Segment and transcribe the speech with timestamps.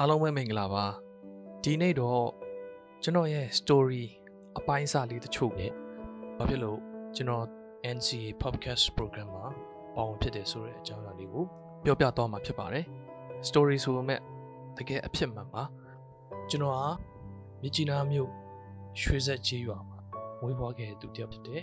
[0.00, 0.84] အားလုံးပဲမင်္ဂလာပါ
[1.62, 2.28] ဒီနေ့တော့
[3.02, 4.04] ကျွန်တော်ရဲ့ story
[4.58, 5.72] အပိုင်းအစလေးတချို့နဲ့
[6.38, 6.78] ဘာဖြစ်လို့
[7.16, 7.44] ကျွန်တော်
[7.96, 9.46] NCA podcast program မှာ
[9.96, 11.44] ပါဝင်ဖြစ်တယ်ဆိုတဲ့အကြောင်းအရာလေးကို
[11.84, 12.84] ပြောပြတော့မှာဖြစ်ပါတယ်
[13.48, 14.20] story ဆိုပေမဲ့
[14.78, 15.62] တကယ်အဖြစ်မှန်ပါ
[16.50, 16.88] ကျွန်တော်ဟာ
[17.62, 18.30] မြကြီးနားမြို့
[19.00, 19.98] ရွှေဆက်ကြီးရွာမှာ
[20.40, 21.62] မွေးဖွားခဲ့တဲ့သူတစ်ယောက်ဖြစ်တယ်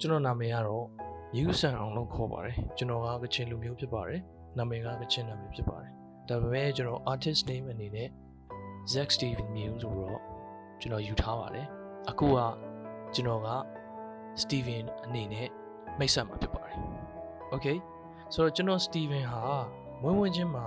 [0.00, 0.86] ကျွန်တော်နာမည်ကတော့
[1.34, 4.20] မြူးဆန်အောင်လို့ခေါ်ပါတယ်ကျွန်တော်ကကချင်လူမျိုးဖြစ်ပါတယ်
[4.58, 5.95] နာမည်ကကချင်နာမည်ဖြစ်ပါတယ်
[6.28, 8.08] ဒါပေမဲ့ကျွန်တော် artist name အနေနဲ့
[8.92, 10.20] Zack Steven Mew ဆိုတော့
[10.80, 11.66] ကျွန်တော်ယူထားပါတယ်
[12.10, 12.38] အခုက
[13.14, 13.48] ကျွန်တော်က
[14.42, 15.48] Steven အနေနဲ့
[15.98, 16.78] မိတ်ဆက်မှာဖြစ်ပါတယ်
[17.54, 17.76] Okay
[18.34, 19.42] ဆိုတော့ကျွန်တော် Steven ဟာ
[20.02, 20.66] မွေးဝင်းချင်းမှာ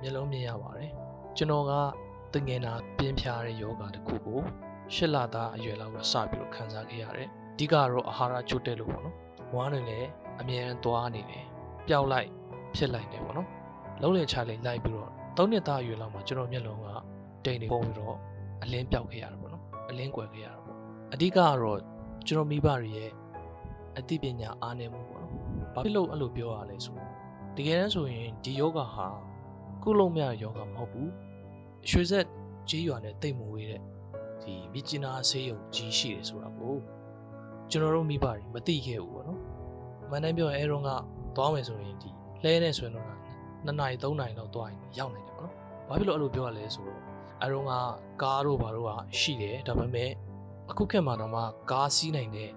[0.00, 0.90] မျက်လုံးမြင်ရပါတယ်
[1.36, 1.72] ကျွန်တော်က
[2.34, 4.40] တငယ်နာပြင်းပြတဲ့ယောဂတစ်ခုကို
[4.94, 9.16] ရှစ်လသားအရွယ်လောက်ကစပြီးတော့ခံစားခဲ့ရတယ်အဓိကတော့အာဟာရချို့တဲ့လို့ပေါ့နော်
[9.54, 10.08] ဝမ်းတွေလည်း
[10.40, 11.44] အမြဲတမ်းသွားနေတယ်
[11.88, 12.28] ပျောက်လိုက်
[12.76, 13.48] ဖြစ်လိုက်တယ်ပေါ့နော်
[14.02, 16.86] လုံးလင်ချလိုက်လိုက်ပြီးတော့၃နှစ်သားအရွယ်လောက်မှာကျွန်တော်မျက်လုံးက
[17.44, 18.16] တိမ်နေပုံပြီးတော့
[18.62, 20.76] အလင်းပြောက်ခဲ့ရတာပေါ့နော်အလင်းကွယ်ခဲ့ရတာပေါ့
[21.12, 21.80] အဓိကကတော့
[22.26, 23.10] ကျွန်တော်မိဘတွေရဲ့
[23.98, 25.32] အသိပညာအားနည်းမှုပေါ့နော်
[25.74, 27.12] ဘာဖြစ်လို့အဲ့လိုပြောရလဲဆိုတော့
[27.56, 29.08] တကယ်တမ်းဆိုရင်ဒီယောဂဟာ
[29.82, 31.10] ကုလုံးမြယောဂမဟုတ်ဘူး
[31.88, 32.26] ရွှေဆက်
[32.68, 33.82] ကြီးရွာနဲ့တိတ်မဝေးတဲ့
[34.42, 36.74] ဒီမြစ်ကျနာဆေးရုံကြီးရှိတယ်ဆိုတာကို
[37.70, 39.40] ကျွန်တော်တို့မိဘတွေမသိခဲ့ဘူးပေါ့နော်
[40.10, 40.90] မန်တိုင်းပြောရင်အဲတော့က
[41.36, 42.10] သွားမယ်ဆိုရင်ဒီ
[42.44, 43.06] လဲနေဆိုရင်တော့
[43.64, 45.54] 2နာရီ3နာရီလောက်သွားရင်ရောက်နိုင်တယ်ပေါ့နော်။
[45.88, 47.00] ဘာဖြစ်လို့အဲ့လိုပြောရလဲဆိုတော့
[47.42, 47.72] အဲတော့က
[48.22, 50.10] ကားတို့ဘာတို့ကရှိတယ်ဒါပေမဲ့
[50.70, 52.50] အခုခေတ်မှာတော့မှကားစီးနိုင်တဲ့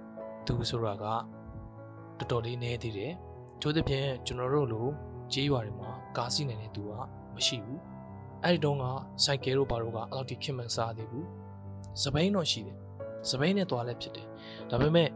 [0.45, 3.13] သူဆိုတာကတော်တော်လေးနည်းသေးတယ်။
[3.61, 4.87] ချို့သဖြင့်ကျွန်တော်တို့လို
[5.33, 6.91] ကြေးရွာတွေမှာကားစီးနိုင်တဲ့သူက
[7.35, 7.79] မရှိဘူး။
[8.43, 8.85] အဲ့ဒီတုန်းက
[9.23, 11.25] စိုက်ကဲတို့ဘာတို့ကအဲ့လောက်ထိခင်မစားသေးဘူး။
[12.01, 12.77] စပိန်တော့ရှိတယ်။
[13.29, 14.27] စပိန်နဲ့သွားလဲဖြစ်တယ်။
[14.69, 15.09] ဒါပေမဲ့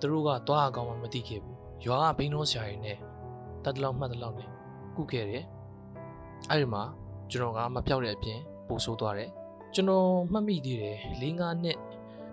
[0.00, 2.98] သူတို့ကသွားအကောင်မှမသိခဲ့ဘူး။ရွာကဘိန်းတော်ဆရာကြီးနဲ့
[3.64, 4.50] တတ်တလောက်မှတ်တလောက်နဲ့
[4.96, 5.44] ကုခဲ့တယ်။
[6.50, 6.82] အဲ့ဒီမှာ
[7.30, 9.30] ကျွန်တော်ကမပြောက်တဲ့အပြင်ပို့ဆိုးသွားတယ်။
[9.74, 11.78] ကျွန်တော်မှတ်မိသေးတယ်၄၅နှစ်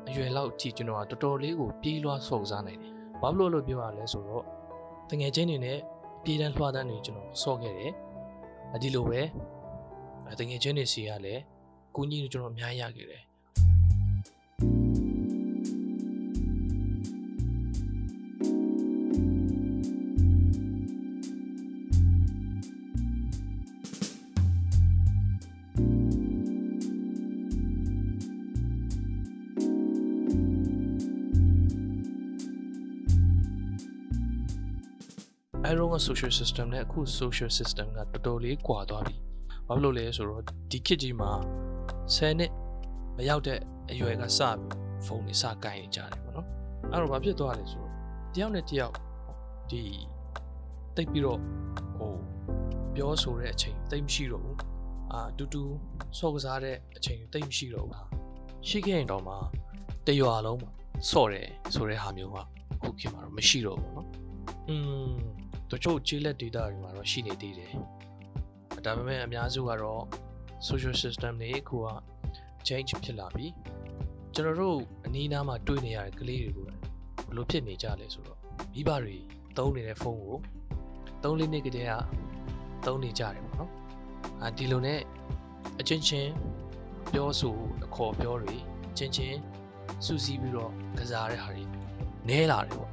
[0.07, 2.91] အရွယ်လောက်အထိကျွန်တော်ကတော်တော်လေးကိုပြေးလွှားဆော့စားနိုင်တယ်။
[3.21, 4.43] ဘာလို့လို့ပြောရလဲဆိုတော့
[5.09, 5.77] တငယ်ချင်းတွေနဲ့
[6.23, 7.91] ပြေးတန်းလွှားတန်းတွေကျွန်တော်ဆော့ခဲ့တယ်။
[8.75, 9.21] အဒီလိုပဲ
[10.39, 11.41] တငယ်ချင်းတွေစီကလည်း
[11.95, 13.23] ကူညီကျွန်တော်အများကြီးရခဲ့တယ်
[35.68, 39.16] အဲတော့က social system နဲ့အခု social system ကတော်တော်လေးကွာသွားပြီ။
[39.68, 41.30] ဘာဖြစ်လို့လဲဆိုတော့ဒီခေတ်ကြီးမှာ
[42.14, 42.52] 10နှစ်
[43.16, 43.60] မရောက်တဲ့
[43.90, 46.46] အရွယ်ကစပြီးဖုန်းတွေစကင်နေကြတယ်ပေါ့နော်။
[46.92, 47.92] အဲ့တော့ဘာဖြစ်သွားလဲဆိုတော့
[48.34, 48.94] တယောက်နဲ့တယောက်
[49.70, 49.82] ဒီ
[50.96, 51.40] တိတ်ပြီးတော့
[51.96, 52.12] ဟို
[52.94, 54.56] ပြောဆိုတဲ့အချိန်တိတ်မရှိတော့ဘူး။
[55.12, 55.62] အာတူတူ
[56.18, 58.04] ဆော့ကစားတဲ့အချိန်တိတ်မရှိတော့ဘူး။
[58.68, 59.34] ရှိခဲ့ရင်တော့မှ
[60.06, 60.70] တရွာလုံးမှာ
[61.10, 62.36] ဆော့တယ်ဆိုတဲ့ဟာမျိုးက
[62.74, 64.06] အခုခေတ်မှာတော့မရှိတော့ဘူးเนาะ
[64.68, 64.76] อื
[65.10, 65.27] ม
[65.71, 67.73] တချို့ကျေးလက် data တွေမှာတော့ရှိနေသေးတယ်
[68.85, 70.03] ဒါပေမဲ့အများစုကတော့
[70.67, 71.87] social system တွေခုက
[72.67, 73.47] change ဖြစ်လာပြီ
[74.33, 76.77] ကျွန်တော်တို့အနီးနားမှာတွေ့နေရတဲ့ကလေးတွေကိုဘယ်
[77.35, 78.39] လိုဖြစ်နေကြလဲဆိုတော့
[78.73, 79.17] မိဘတွေ
[79.57, 80.37] သုံးနေတဲ့ဖုန်းကို
[81.23, 81.93] သုံးလေးနှစ်ကတည်းက
[82.85, 83.71] သုံးနေကြတယ်ပေါ့နော်
[84.41, 84.99] အာဒီလိုနဲ့
[85.79, 86.31] အချင်းချင်း
[87.13, 88.55] ပြောဆိုအခေါ်ပြောတွေ
[88.97, 89.37] ချင်းချင်း
[90.05, 91.63] စူးစီးပြီးတော့ကစားတဲ့ဟာတွေ
[92.29, 92.89] နဲလာတယ်ပေါ့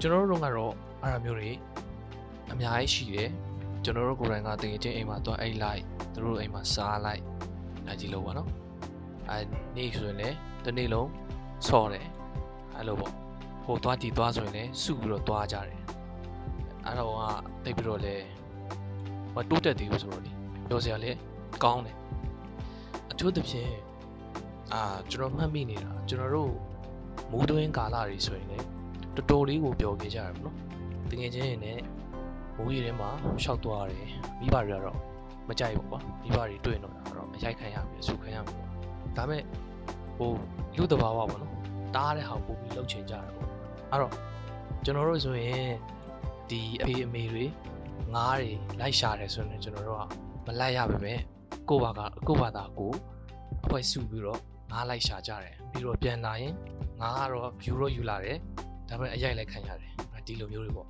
[0.00, 1.50] ကျွန်တော်တို့ကတော့အဲ့ဒါမျိုးတွေ
[2.52, 3.30] အများကြီးရှိတယ်
[3.84, 5.82] ကျွန်တော်တို့ကိုယ်တိုင်ကတကယ်ချင်းအိမ်မှာသွားအိတ်လိုက်
[6.12, 7.22] သူတို့အိမ်မှာစားလိုက်
[7.86, 8.48] ဒါကြီးလို့ပါနော်
[9.30, 9.38] အဲ
[9.76, 11.08] နေ့ဆိုရင်လည်းတနေ့လုံး
[11.68, 12.06] ဆော့တယ်
[12.76, 13.12] အဲ့လိုပေါ့
[13.64, 15.80] ဟိုသွားတီသွားဆိုရင်လည်းစုပြီးတော့သွားကြတယ်
[16.84, 17.22] အဲ့တော့က
[17.64, 18.14] တိတ်ပြီးတော့လဲ
[19.34, 20.30] မတိုးတက်သေးဘူးဆိုတော့လေ
[20.68, 21.18] ပြောစရာလည်း
[21.64, 21.96] ကောင်းတယ်
[23.10, 23.72] အထူးသဖြင့်
[24.72, 26.52] အာကျွန်တော်မှတ်မိနေတာကျွန်တော်တို့
[27.30, 28.66] မူးတွင်းကာလတွေဆိုရင်လည်း
[29.16, 30.56] တော်တော်လေးကိုပြောခဲ့ကြတယ်ပေါ့နော်
[31.10, 31.82] တကယ်ချင်းရင်လည်း
[32.56, 33.10] မိုးရီထဲမှာ
[33.42, 34.06] ရှောက်သွားတယ်
[34.40, 34.98] မိဘတွေကတော့
[35.48, 38.68] မကြိုက်ဘူးကွာမိဘတွေတွေ့တော့တာတော့အရိုက်ခံရပြီဆုခံရပြီပေါ့
[39.16, 39.42] ဒါမဲ့
[40.16, 40.30] ဟို
[40.76, 41.54] လူတဘာဝပေါ့နော်
[41.96, 43.48] တားတဲ့ဟာပို့ပြီးလှုပ်ချင်ကြတာပေါ့
[43.90, 44.12] အဲ့တော့
[44.84, 45.68] ကျွန်တော်တို့ဆိုရင်
[46.50, 47.44] ဒီအဖေအမေတွေ
[48.14, 48.50] ငားတွေ
[48.80, 50.02] လိုက်ရှာတယ်ဆိုရင်ကျွန်တော်တို့က
[50.46, 51.14] မလိုက်ရပါပဲ
[51.68, 52.92] ကိုဘာကကိုဘာသာကို
[53.64, 54.40] အဖွဲ့စုပြီးတော့
[54.70, 56.54] ငားလိုက်ရှာကြတယ်ပြီးတော့ပြန်လာရင်
[57.00, 58.38] ငားကတော့ယူတော့ယူလာတယ်
[58.88, 59.92] ဒါပေမဲ့အရိုက်လည်းခံရတယ်
[60.26, 60.88] ဒီလိုမျိုးတွေပေါ့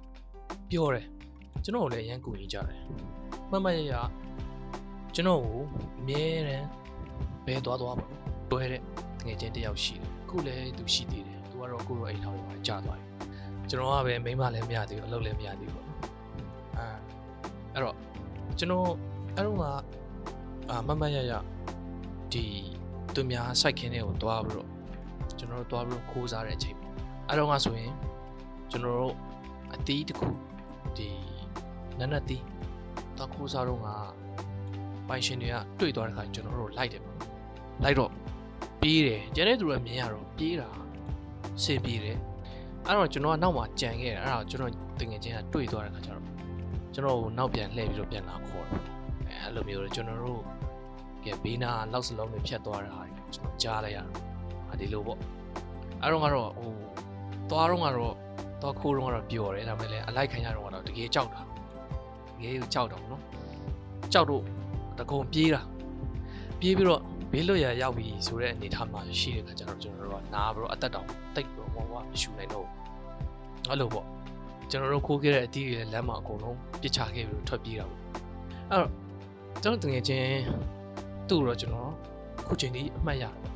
[0.70, 1.06] ပြောတယ်
[1.64, 2.81] ကျွန်တော်ကိုလည်းအရန်ကူညီကြတယ်
[3.50, 3.94] မှတ်မှတ်ရရ
[5.14, 5.60] ကျွန်တော်ကို
[6.00, 6.66] အမြဲတမ်း
[7.46, 8.06] ဘဲသွားသွားပါ
[8.50, 8.82] တွဲတဲ့
[9.25, 13.08] ငွေချင်းတယောက်ရှိတယ်ခုလည်းသူရှိသေးတယ်သူကတော့ကိုရောအိမ်ထောင်မှာကြာသွားပြီ
[13.70, 15.88] ကျွန်တော်ကပဲမိမလည်းမရသေးဘူးအလုပ်လည်းမရသေးဘူးပေါ့
[16.78, 16.87] အာ
[17.75, 17.96] အဲ့တော့
[18.58, 18.88] ကျွန်တော်
[19.37, 19.64] အဲ့တော့က
[20.70, 21.32] အာမမရရ
[22.32, 22.44] ဒီ
[23.14, 24.69] သူများ site ခင်းတွေကိုတွားပြီးတော့
[25.38, 26.93] ကျွန်တော်တို့တွားပြီးတော့ခိုးစားတဲ့အချိန်ပေါ့
[27.28, 27.93] အဲ့တော့ကဆိုရင်
[28.70, 29.14] ကျွန်တော်တို့
[29.75, 30.28] အသီးတစ်ခု
[30.96, 31.08] ဒီ
[32.02, 32.43] နက်နက်သီး
[33.19, 33.88] တော့ခိုးစားတော့က
[35.08, 37.16] ပိုင်ရှင်တွေကတွေ့သွားတဲ့ခါကျွန်တော်တို့လိုက်တယ်ပေါ့
[37.84, 38.10] လိုက်တော့
[38.81, 40.69] ပြေးတယ်ကျန်တဲ့သူတွေကမြင်ရတော့ပြေးတာ
[41.62, 42.19] ဆင်ပြေးတယ်
[42.87, 46.25] အဲ့တော့ကျွန်တော်ကနောက်မှကြံခဲ့တယ်အဲ့ဒါကျွန်တော်တငယ်ချင်းကတွေ့သွားတဲ့ခါကျတော့
[46.94, 48.81] ကျွန်တော်ကိုနောက်ပြန်လှည့်ပြီးတော့ပြန်လာခေါ်တယ်
[49.28, 50.43] အဲအဲ့လိုမျိုးကျွန်တော်တို့
[51.25, 53.02] ကဘေးနာလောက်စလုံးတွေဖြတ်သွားတာဟာ
[53.34, 54.16] ကျွန်တော်ကြားလိုက်ရတော့
[54.69, 55.19] ဟာဒီလိုပေါ့
[56.02, 56.72] အဲ့တော့ကတော့ဟို
[57.50, 58.14] သွားတော့ကတော့
[58.60, 61.40] သွားခိုးတော့ကတော့ပျော်တယ်ဒါပေမဲ့လည်းအလိုက်ခံရတော့ကတော့တကယ်ကြောက်တာ
[62.43, 63.23] တကယ်ကိုကြောက်တော့နော်
[64.12, 64.43] ကြောက်တော့
[64.99, 65.62] တကုံပြေးတာ
[66.61, 67.00] ပြေးပြီးတော့
[67.33, 72.67] ဘေးလွတ်ရရောက်ပြီဆိုတဲ့အနေထားမှာရှိတဲ့ခါကျတော့ကျွန်တော်တို့ကနားပြီးတော့အသက်တောင်တိတ်ပြီးတော့ဝါမရှူနိုင်တော့
[73.69, 74.06] အဲ့လိုပေါ့
[74.71, 78.00] ကျွန်တော်တို့ခိုးခဲ့တဲ့အတီးတွေလမ်းမှာအကုန်လုံးပြစ်ချခဲ့ပြီးတော့ထွက်ပြေးတာပေါ့
[78.71, 78.88] အဲ့တော့
[79.62, 80.41] ကျွန်တော်တကယ်ချင်း
[81.29, 81.91] သူ့တော့ကျွန်တော်
[82.47, 83.55] ခုချိန်ဒီအမှတ်ရတယ်ပေါ့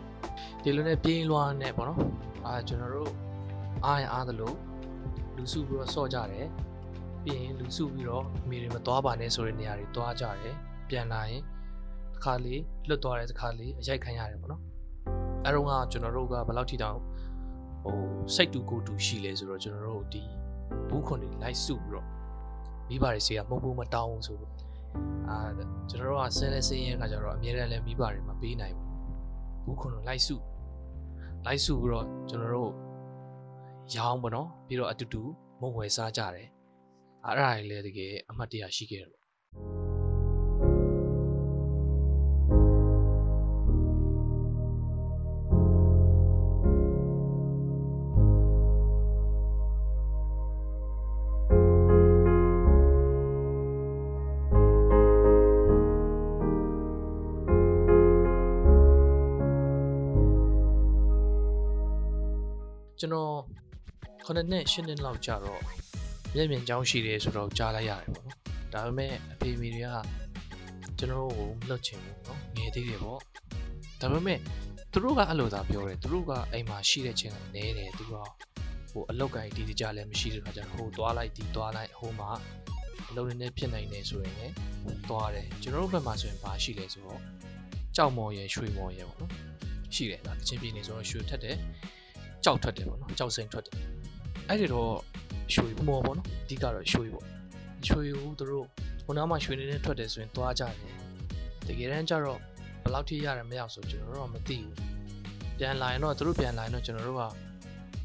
[0.62, 2.00] ဒီလိုနဲ့ပြင်းလွှားနဲ့ပေါ့နော်
[2.46, 3.12] အာကျွန်တော်တို့
[3.84, 4.52] အားရအားသလို
[5.36, 6.46] လူစုပြီးတော့စော့ကြတယ်
[7.26, 10.56] ပြီးရင်လူစုပြီးတော့မိတွေမသွားပါနဲ့ဆိုတဲ့နေရာတွေသွားကြတယ်
[10.88, 11.42] ပြန်လာရင်
[12.14, 14.62] တစ်ခါလေးလွတ်သွားတဲ့တစ်ခါလေးအရိုက်ခံရတယ်ပေါ့နော်
[15.44, 16.98] အဲတော့ကကျွန်တော်တို့ကဘယ်လောက်ထိတောင်
[17.84, 17.98] ဟို
[18.34, 20.22] စိတ်တူကိုယ်တူရှိလဲဆိုတော့ကျွန်တော်တို့ဒီ
[20.88, 22.06] ဘူးခွန်တွေလိုက်စုပြီးတော့
[22.88, 24.52] မိဘတွေစီကမဟုတ်ဘူးမတောင်းဘူးဆိုတော့
[25.28, 25.38] အာ
[25.88, 28.90] ကျွန်တော်တို့ကဆင်းလဲဆင်းရဲခါကျတော့အများနဲ့လည်းမိဘတွေမပေးနိုင်ဘူး
[29.64, 30.36] ဘူးခွန်တို့လိုက်စု
[31.46, 32.72] လိုက်စုပြီးတော့ကျွန်တော်တို့
[33.96, 35.22] ရောင်းပေါ့နော်ပြီးတော့အတူတူ
[35.60, 36.48] မုံဝယ်စားကြတယ်
[37.26, 39.26] အဲ့ဒါတွေလည်းတကယ်အမှတ်တရရှိခဲ့တယ်ပေါ့
[63.00, 63.34] ကျွန်တော်
[64.24, 65.85] ခုနှစ်နှစ်ရှစ်နှစ်လောက်ကြာတော့
[66.34, 68.38] မျက်မြင်ကြောင်းရှိတယ်ဆိုတော့ကြားလိုက်ရတယ်ပေါ့နော်
[68.72, 69.88] ဒါပေမဲ့အဖေမိတွေက
[70.98, 73.20] ကျွန်တော်တို့ကိုမလွတ်ချင်ဘူးနော်ငယ်သေးတယ်ပေါ့
[74.00, 74.38] ဒါပေမဲ့
[74.92, 78.14] သူတို့ကအဲ့လိုသာပြောတယ်သူတို့ကအိမ်မှာရှိတဲ့ချင်းကနဲတယ်သူက
[78.90, 82.30] ဟိုအလောက်ကိုင်းဒီကြလည်းမရှိတဲ့ခါကျတော့ဟိုသွားလိုက်ဒီသွားလိုက်ဟိုမှာ
[83.08, 84.54] အလုံးနဲ့ဖြစ်နိုင်နေဆိုရင်လည်း
[85.08, 87.20] သွားတယ်ကျွန်တော်တို့ဘက်မှာဆိုရင်ဘာရှိလဲဆိုတော့
[87.96, 89.32] ကြောက်မော်ရယ်ရွှေမော်ရယ်ပေါ့နော်
[89.94, 91.56] ရှိတယ်ဒါချင်းပြနေဆိုတော့ရွှေထက်တယ်
[92.44, 93.76] ကြောက်ထွက်တယ်ပေါ့နော်ကြောက်စိမ့်ထွက်တယ်
[94.48, 94.92] အဲ့ဒီတော့
[95.54, 97.24] ရွှေမော်ပေါ့နော်အဓိကတော့ရွှေပေါ့
[97.86, 98.66] ရွှေကိုသူတို့
[99.04, 100.74] ခုနကမှရွှေနေနေထွက်တယ်ဆိုရင်သွားကြတယ်
[101.66, 102.38] တကယ်တမ်းကျတော့
[102.82, 104.74] ဘယ်လောက်ထိရတယ်မရဆိုကျွန်တော်တို့ကမသိဘူး
[105.58, 107.22] ပြန်လာရင်တော့သူတို့ပြန်လာရင်တော့ကျွန်တော်တို့က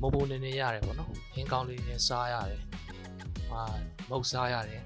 [0.02, 2.62] မုံပုံနေနေရတယ်ပေါ့နော်ဟင်းကောင်းလေးနဲ့စားရတယ်
[3.50, 3.62] ဟာ
[4.10, 4.82] မုတ်စားရတယ်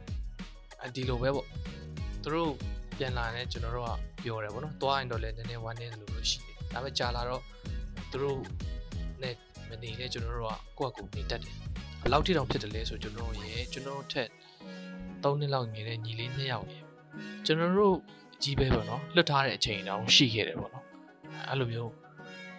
[0.83, 1.47] အဒီလိုပဲပေါ့
[2.23, 2.51] သူတို့
[2.97, 3.91] ပြန်လာရင်ကျွန်တော်တို့က
[4.23, 7.41] ပြောတယ်ပေါ့နော်သွားရင်တော့လည်းနည်းနည်းဝမ်းနေတယ်လို့ရှိတယ်ဒါပေမဲ့ကြာလာတော့
[8.11, 8.39] သူတို့
[9.21, 9.35] နဲ့
[9.69, 11.55] မနေလဲကျွန်တော်တို့ကကိုယ့်အကူနေတတ်တယ်
[12.05, 14.29] ဘယ်လောက်ထိတောင်ဖြစ်တယ်လဲဆိုကျွန်တော်ရဲ့ကျွန်တော်ထက်
[15.23, 16.83] 3နှစ်လောက်ငယ်တဲ့ညီလေး2ယောက်ရဲ့
[17.45, 17.95] ကျွန်တော်တို့
[18.43, 20.85] ကြီးပဲပေါ့နော်လွတ်ထားတဲ့အချိန်တောင်ရှိခဲ့တယ်ပေါ့နော်
[21.49, 21.91] အဲ့လိုမျိုး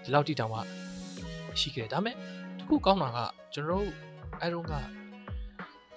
[0.02, 0.60] ဒီလောက်ထိတောင်မှ
[1.60, 2.14] ရှိခဲ့တယ်ဒါပေမဲ့
[2.58, 3.18] တခုကောင်းတာက
[3.54, 3.90] ကျွန်တော်တို့
[4.40, 4.74] အဲ့တော့က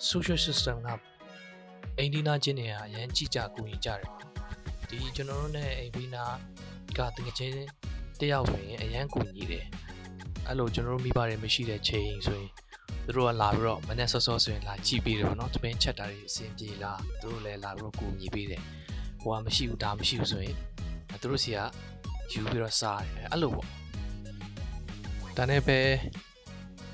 [0.10, 0.88] social system က
[1.98, 4.02] အိန္ဒိနာချင်းတွေကအရန်ကြည့်ကြကူညီကြတယ်
[4.90, 6.24] ဒီကျွန်တော်တို့ ਨੇ အိန္ဒိနာ
[6.98, 7.54] ကတကယ်ချင်း
[8.20, 9.66] တယောက်ဆိုရင်အရန်ကူညီတယ်
[10.48, 12.50] အဲ့လိုကျွန်တော်တို့မိဘတွေမရှိတဲ့ချိန်ဆိုရင်
[13.10, 18.62] သူတို့ကလာပြီးတော့မနေ့စောစောဆိုရင်လာကြည့်ပေးတယ်ပေါ့နော်တပင်းချက်တာတွေအဆင်ပြေလားသူတို့လည်းလာပြီးတော့ကူညီပေးတယ်
[19.22, 20.56] ဟိုကမရှိဘူးဒါမရှိဘူးဆိုရင်
[21.22, 21.60] သူတို့စီက
[22.32, 23.68] ယူပြီးတော့စားတယ်အဲ့လိုပေါ့
[25.38, 25.80] ဒါနဲ့ပဲ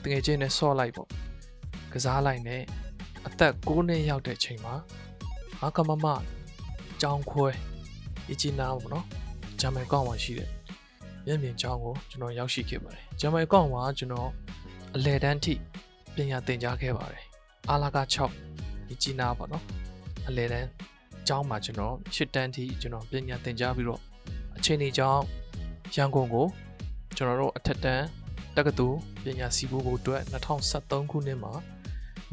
[0.03, 1.09] တကယ်ချင်းနဲ့ဆော့လိုက်ပေါ့
[1.93, 2.61] ကစားလိုက်နဲ့
[3.27, 4.75] အသက်6နှစ်ရောက်တဲ့ချိန်မှာ
[5.63, 6.05] အကမမ
[7.01, 7.47] ကြောင်းခွဲ
[8.31, 9.05] အချီနာပေါ့နော်
[9.59, 10.49] ဂျာမန်ကောင်းမှရှိတယ်
[11.25, 14.29] မျက်မြင်ကြောင်းကိုကျွန်တော်ရောက်ရှိခဲ့ပါတယ်ဂျာမန်ကောင်းမှာကျွန်တော်
[14.95, 15.53] အလဲတန်းထိ
[16.15, 17.23] ပညာသင်ကြားခဲ့ပါတယ်
[17.69, 17.97] အာလာက
[18.45, 19.63] 6အချီနာပေါ့နော်
[20.27, 20.69] အလဲတန်း
[21.27, 24.01] ကျောင်းမှာကျွန်တော်ရှစ်တန်းထိကျွန်တော်ပညာသင်ကြားပြီးတော့
[24.57, 25.23] အချိန်ကြီးကျောင်း
[25.95, 26.47] ရန်ကုန်ကို
[27.17, 28.05] ကျွန်တော်တို့အထက်တန်း
[28.55, 31.53] တက္ကသိုလ်ပညာစီဖို့ကိုအတွက်2023ခုနှစ်မှာ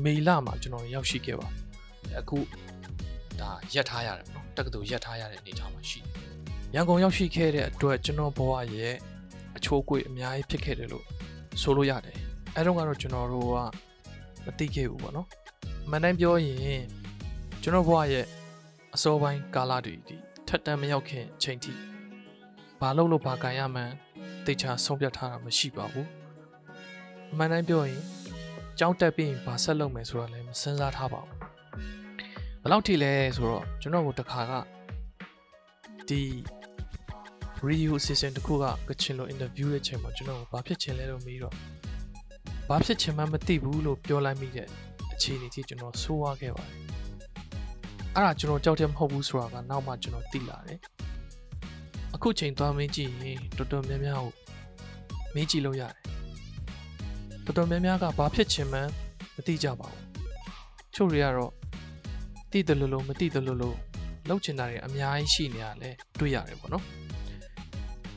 [0.04, 1.48] မေလမှာကျွန်တော်ရောက်ရှိခဲ့ပါ
[2.20, 2.38] အခု
[3.40, 6.12] ဒါရက်ထားရတယ်ပေါ့နော်တက္ကသိုလ်ရက်ထားရတဲ့အနေအထားမှာရှိတယ်
[6.74, 8.94] ရန်ကုန်ရောက်ရှိခဲ့တဲ့အတွက်ကျွန်တော်ဘဝရဲ့
[9.56, 11.06] အချိုးအကွေ့အများကြီးဖြစ်ခဲ့တယ်လို့
[11.60, 12.18] ဆိုလို့ရတယ်
[12.56, 13.58] အဲတော့ကတော့ကျွန်တော်တို့က
[14.44, 15.26] မသိခဲ့ဘူးပေါ့နော်
[15.84, 16.82] အမှန်တိုင်းပြောရင်
[17.62, 18.26] ကျွန်တော်ဘဝရဲ့
[18.94, 20.16] အစောပိုင်းကာလတွေဒီ
[20.48, 21.72] ထက်တန်မရောက်ခင်အချိန်ထိ
[22.80, 23.94] ဘာလုပ်လို့ဘာကန်ရမှန်း
[24.44, 26.08] သိချာဆုံးဖြတ်ထားတာမရှိပါဘူး
[27.32, 28.02] အမှန်တိုင်းပြောရင်
[28.78, 31.38] ကြောင်းတက်ပြီးရင်ဘာဆက်လုပ်မယ်ဆိုတာလည်းမစဉ်းစားထားပါဘူး
[32.60, 34.52] ဘယ်လောက်ထိလဲဆိုတော့ကျွန်တော်တို့တခါက
[36.08, 36.22] ဒီ
[37.68, 41.54] review assistant တခုကကချင်လို interview ရဲ့ချိန်မှာကျွန်တော်ဘာဖြစ်ချင်လဲလို့မေးတော့
[42.74, 44.68] ဘာဖြစ်ချင်မှမသိဘူးလို့ပြောလိုက်မိတဲ့
[45.12, 46.76] အခြေအနေကြီးကျွန်တော်ဆိုးဝါးခဲ့ပါတယ်
[48.14, 50.78] အဲ့ဒါကျွန်တော်ကြောက်တယ်မဟုတ်ဘူးဆိုတာကနောက်မှကျွန်တော်သိလာတယ်
[52.14, 54.32] အခုချိန်သွားမင်းကြည့်ရင်တော်တော်များများကို
[55.34, 55.92] မင်းကြည့်လို့ရတယ်
[57.44, 58.90] တော်တော်များများကဘာဖြစ်ချင်မှန်း
[59.36, 60.00] မသိကြပါဘူး
[60.94, 61.52] ချို့တွေကတော့
[62.50, 63.76] သိတယ်လို့လို့မသိတယ်လို့လို့
[64.28, 66.84] လောက်ချင်တာတွေအများကြီးရှိနေရလဲတွေ့ရတယ်ပေါ့နော်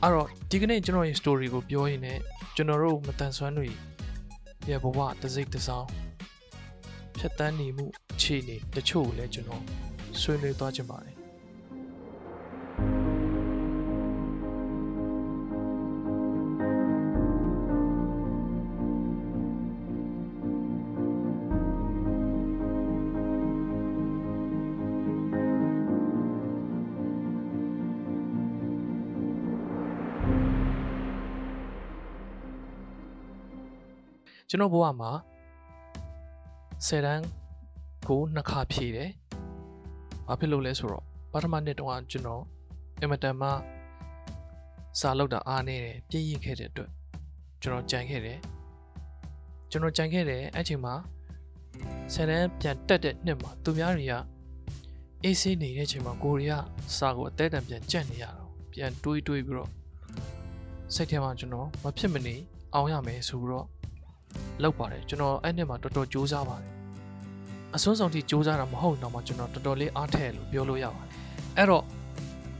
[0.02, 2.18] အဲ့တော့ဒီကနေ့ကျွန်တော်ရဲ့ story ကိုပြောရင်းနဲ့
[2.56, 3.68] ကျွန်တော်တို့မတန်ဆွမ်းတွေ
[4.68, 5.88] ရဲ့ဘဝတစ်စိတ်တစ်စောင်း
[7.18, 9.62] ဖြတ်တန်းနေမှုအခြေအနေတချို့ကိုလည်းကျွန်တော်
[10.20, 11.15] ဆွေးနွေးသွားခြင်းပါတယ်
[34.48, 35.10] ကျွန်တော်ဘဝမှာ
[36.86, 37.24] 10တန်း
[38.08, 39.10] ကိုနှစ်ခါဖြည့်တယ်။
[40.26, 42.42] ဘာဖြစ်လို့လဲဆိုတော့ပထမနှစ်တုန်းကကျွန်တော်
[43.00, 43.48] အင်မတန်မှ
[45.00, 46.90] စာလောက်တာအားနေတယ်ပြည့်ရခဲ့တဲ့အတွက်
[47.62, 48.38] ကျွန်တော်ကြံခဲ့တယ်။
[49.70, 50.94] ကျွန်တော်ကြံခဲ့တယ်အဲ့ချိန်မှာ
[52.12, 54.14] 10တန်းပြန်တက်တဲ့နှစ်မှာသူများတွေက
[55.22, 56.64] အေးဆေးနေတဲ့ချိန်မှာကိုရီးယား
[56.96, 59.70] စာကိုအသေးတန်ပြန်ကြက်နေရတော့ပြန်တွေးတွေးပြီးတော့
[60.94, 62.36] စိတ်ထဲမှာကျွန်တော်မဖြစ်မနေ
[62.74, 63.66] အောင်ရမယ်ဆိုပြီးတော့
[64.62, 66.70] လောက်ပါတယ်ကျွန်တော်အဲ့နှစ်မှာတော်တော်ကြိုးစားပါတယ်
[67.74, 71.10] အစွန်းဆောင်ထိကြိုးစားတာမဟုတ်တော့မှကျွန်တော်တော်တော်လေးအားထည့်လို့ပြောလို့ရပါတယ်
[71.56, 71.84] အဲ့တော့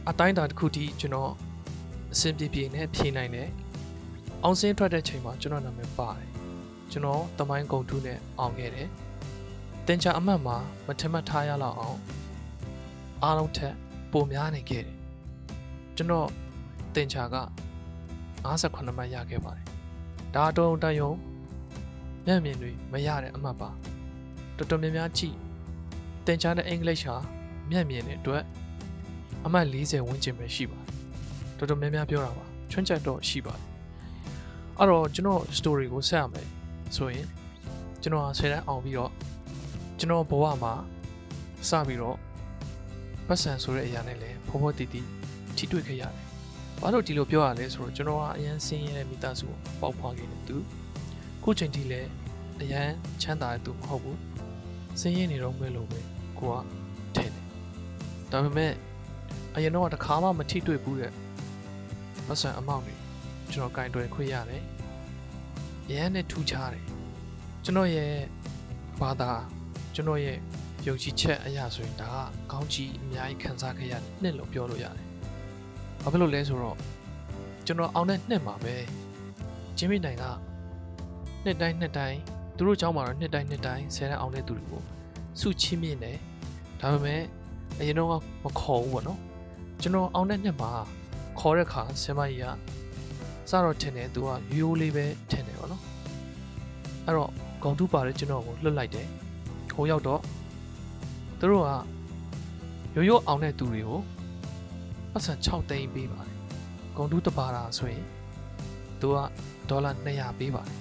[0.08, 1.30] အတိုင်းတာတစ်ခုထိကျွန်တော်
[2.12, 3.48] အဆင်ပြေပြေနဲ့ဖြေနိုင်တယ်
[4.42, 6.28] အောင်စင်းထွက်တဲ့ချိန်မှာကျွန်တော်နာမည်ပါတယ်
[6.90, 8.88] ကျွန်တော်တမိုင်းကုံတူးနဲ့အောင်ခဲ့တယ်
[9.86, 10.56] တင်ချာအမှတ်မှာ
[10.86, 11.98] မထမတ်ထားရလောက်အောင်
[13.22, 13.74] အားလုံးထက်
[14.12, 14.96] ပိုများနေခဲ့တယ်
[15.96, 16.28] ကျွန်တော်
[16.94, 17.36] တင်ချာက
[18.46, 19.66] 58မှတ်ရခဲ့ပါတယ်
[20.34, 21.10] ဒါတော့တယုံ
[22.26, 23.70] မျက်မြင်တွေမရတဲ့အမှတ်ပါ
[24.56, 25.36] တော်တော်များများကြည့်
[26.26, 27.16] တင်ချာတဲ့အင်္ဂလိပ်ဟာ
[27.70, 28.42] မျက်မြင်တဲ့အတွက်
[29.46, 30.88] အမှတ်40ဝန်းကျင်ပဲရှိပါတယ်
[31.58, 33.64] တော်တော်များများပြောတာပါချွန်းချက်တော့ရှိပါတယ်
[34.78, 36.48] အဲ့တော့ကျွန်တော် story ကိုဆက်ရမယ်
[36.96, 37.26] ဆိုရင်
[38.02, 39.12] ကျွန်တော်ဆယ်တန်းအောင်ပြီးတော့
[39.98, 40.74] ကျွန်တော်ဘဝမှာ
[41.68, 42.16] စပြီးတော့
[43.26, 45.00] ပတ်စံဆိုတဲ့အရာနဲ့လည်းဖောဖောတီတီ
[45.56, 46.24] ထိတွေ့ခဲ့ရတယ်။
[46.80, 50.56] ဘာလို့ဒီလိုပြောရလဲဆိုတော့ကျွန်တော်ကအရန်ဆင်းရဲတဲ့မိသားစုကိုပေါက်ဖွာခဲ့တဲ့သူ
[51.48, 52.10] ခုချိန်ထိလည်း
[52.62, 52.90] အရန်
[53.22, 54.16] ချမ်းသာတဲ့သူမဟုတ်ဘူး။
[55.00, 56.00] ဆင်းရဲနေတော့မဲ့လို့ပဲ
[56.38, 56.56] ကိုက
[57.16, 57.44] ထင်တယ်။
[58.32, 58.72] ဒါပေမဲ့
[59.54, 61.12] အရင်တော့တခါမှမထိတွေ့ဘူးတဲ့
[62.26, 62.94] ပတ်စံအမောက်တွေ
[63.52, 64.62] ကျွန်တော်ကင်တွယ်ခွင့်ရတယ်။
[65.90, 66.84] ရန်နဲ့ထူးခြားတယ်။
[67.64, 68.12] ကျွန်တော်ရဲ့
[69.00, 69.30] ဘာသာ
[69.94, 70.36] ကျွန်တော်ရဲ့
[70.86, 72.16] ယုံကြည်ချက်အရာဆိုရင်ဒါက
[72.52, 75.06] ကောင်းကြီးအများကြီးခံစားခဲ့ရတဲ့နှစ်လို့ပြောလို့ရတယ်။
[76.02, 76.76] ဘာဖြစ်လို့လဲဆိုတော့
[77.66, 78.74] ကျွန်တော်အောင်တဲ့နှစ်မှာပဲ
[79.78, 80.24] ဂျင်းမီနိုင်က
[81.45, 82.19] နှစ်တိုင်းနှစ်တိုင်း
[82.57, 84.81] သူတို့เจ้าမှာတော့နှစ်တိုင်းနှစ်တိုင်းဆယ်တန်းအောင်တဲ့သူတွေကို
[85.39, 86.17] စုချင်းမြင့်တယ်။
[86.79, 87.21] ဒါပေမဲ့
[87.79, 88.09] အရင်တော့
[88.43, 89.19] မခေါ်ဘူးပေါ့နော်။
[89.81, 90.71] ကျွန်တော်အောင်တဲ့နှစ်မှာ
[91.39, 92.45] ခေါ်တဲ့ခါဆင်မကြီးက
[93.49, 95.81] စတော့ထင်တယ်သူကရိုးရိုးလေးပဲထင်တယ်ပေါ့နော်။
[97.05, 97.31] အဲ့တော့
[97.63, 99.07] ဂုံတူးပါတဲ့ကျွန်တော်ကိုလွတ်လိုက်တယ်။
[99.73, 100.21] ဟိုရောက်တော့
[101.39, 101.69] သူတို့က
[102.95, 103.99] ရိုးရိုးအောင်တဲ့သူတွေကို
[105.11, 106.35] ပတ်စံ6သိန်းပေးပါတယ်
[106.95, 108.03] ဂုံတူးတပါတာဆိုရင်
[109.01, 109.17] သူက
[109.69, 110.77] ဒေါ်လာ200ပေးပါတယ်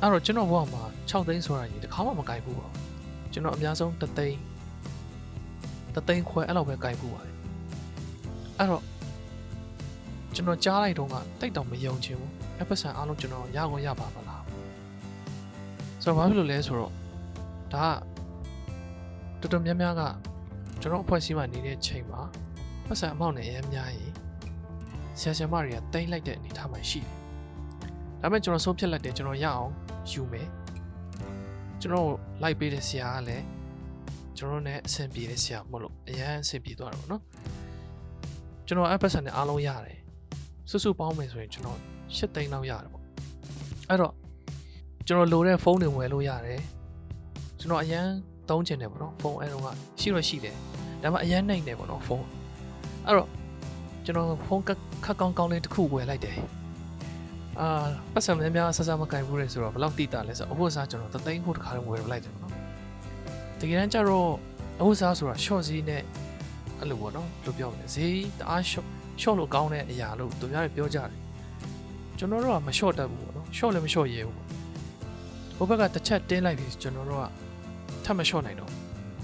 [0.00, 2.72] အဲ့တော့ကျွန်တော်ဘဝမှာ6သိန်းဆိုတာကြီးတခါမှမကြိုက်ဘူးပေါ့
[3.32, 4.38] ကျွန်တော်အများဆုံး3သိန်း
[5.94, 7.34] 3သိန်းခွဲအဲ့လောက်ပဲကြိုက်ဘူးပါတယ်
[8.58, 8.82] အဲ့တော့
[10.34, 14.42] ကျွန်တော်ကြားလိုက်တော့ကတိတ်တော့မယုံချင်ဘူးအပတ်စံအားလုံးကျွန်တော်ရကုန်ရပါမလား
[16.02, 16.92] ဆိုတော့ဘာဖြစ်လို့လဲဆိုတော့
[17.74, 17.86] ဒါ
[19.40, 20.02] ကတော်တော်များများက
[20.80, 22.20] ကျွန်တော်အဖွဲ့အစည်းမှာနေတဲ့ချိန်မှာ
[22.86, 24.12] ပတ်စံအမောက်နဲ့အများများရင်
[25.20, 27.14] ဆရာဆရာမတွေကတိတ်လိုက်တဲ့အနေအထားမှာရှိတယ်။
[28.20, 29.70] ဒါပေမဲ့ကျွန်တော်ဆုံးဖြတ်လိုက်တယ်ကျွန်တော်ရအောင်
[30.10, 30.48] ယူမယ်။
[31.80, 32.10] ကျွန်တော်
[32.42, 33.44] လိုက်ပေးတဲ့ဆရာကလည်း
[34.36, 37.22] ကျွန်တော်နဲ့အဆင်ပြေတဲ့ဆရာမဟုတ်လို့အရန်အဆင်ပြေသွားတယ်ပေါ့နော်။
[38.66, 39.98] ကျွန်တော်အပတ်စံနဲ့အားလုံးရတယ်။
[40.70, 41.78] စွတ်စွတ်ပေါင်းမယ်ဆိုရင်ကျွန်တော်
[42.16, 43.04] ၈သိန်းလောက်ရတယ်ပေါ့။
[43.88, 44.14] အဲ့တော့
[45.06, 46.60] ကျွန်တော်လိုတဲ့ဖုန်းတွေဝယ်လို့ရတယ်။
[47.60, 48.06] ကျွန်တော်အရန်
[48.50, 49.68] သုံးချင်တယ်ပေါ့နော်ဖုန်းအဲတော့က
[50.00, 50.54] ရှိတော့ရှိတယ်
[51.02, 52.26] ဒါပေမဲ့အရင်နိုင်တယ်ပေါ့နော်ဖုန်း
[53.06, 53.28] အဲ့တော့
[54.04, 56.36] ကျွန်တော်ဖုန်းခက်ကောင်းကောင်းလေးတစ်ခုဝယ်လိုက်တယ်
[57.60, 57.68] အာ
[58.14, 62.52] ပတ်စံများများဆက်ဆက်မကင်ဘူးလေဆိုတော့ဘယ်လောက်တိတာလဲဆိုတော့အဖို့စားကျွန်တော်တသိန်းဖို့တစ်ခါလေးဝယ်လိုက်တယ်ပေါ့နော်
[63.60, 64.30] တကယ်တမ်းကျတော့
[64.80, 66.02] အဖို့စားဆိုတာ short ဈေးနဲ့
[66.80, 68.86] အဲ့လိုပေါ့နော်ဘယ်လိုပြောမလဲဈေးတအား short
[69.20, 71.10] short လို့ကောင်းတဲ့အရာလို့သူများတွေပြောကြတယ်
[72.18, 74.36] ကျွန်တော်တို့ကမ short တတ်ဘူးပေါ့နော် short လည်းမ short ရဲဘူး
[75.56, 77.26] ဟိုဘက်ကတစ်ချက်တင်းလိုက်ပြီကျွန်တော်တို့က
[78.04, 78.70] ထပ်မလျှော့နိုင်တော့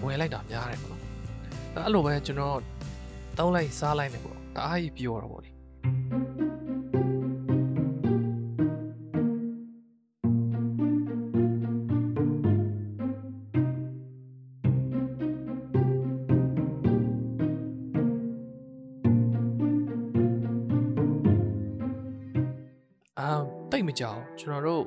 [0.05, 1.03] ဝယ်လိုက်တာများတယ်ပေါ့နော်
[1.85, 2.59] အဲ့လိုပဲကျွန်တော်
[3.39, 5.51] တောင်းလိုက်စားလိုက်နေပေါ့တအားကြီးပြောတော့ပေါ့လေ
[24.43, 24.85] ကြောက်ကျွန်တော်တို့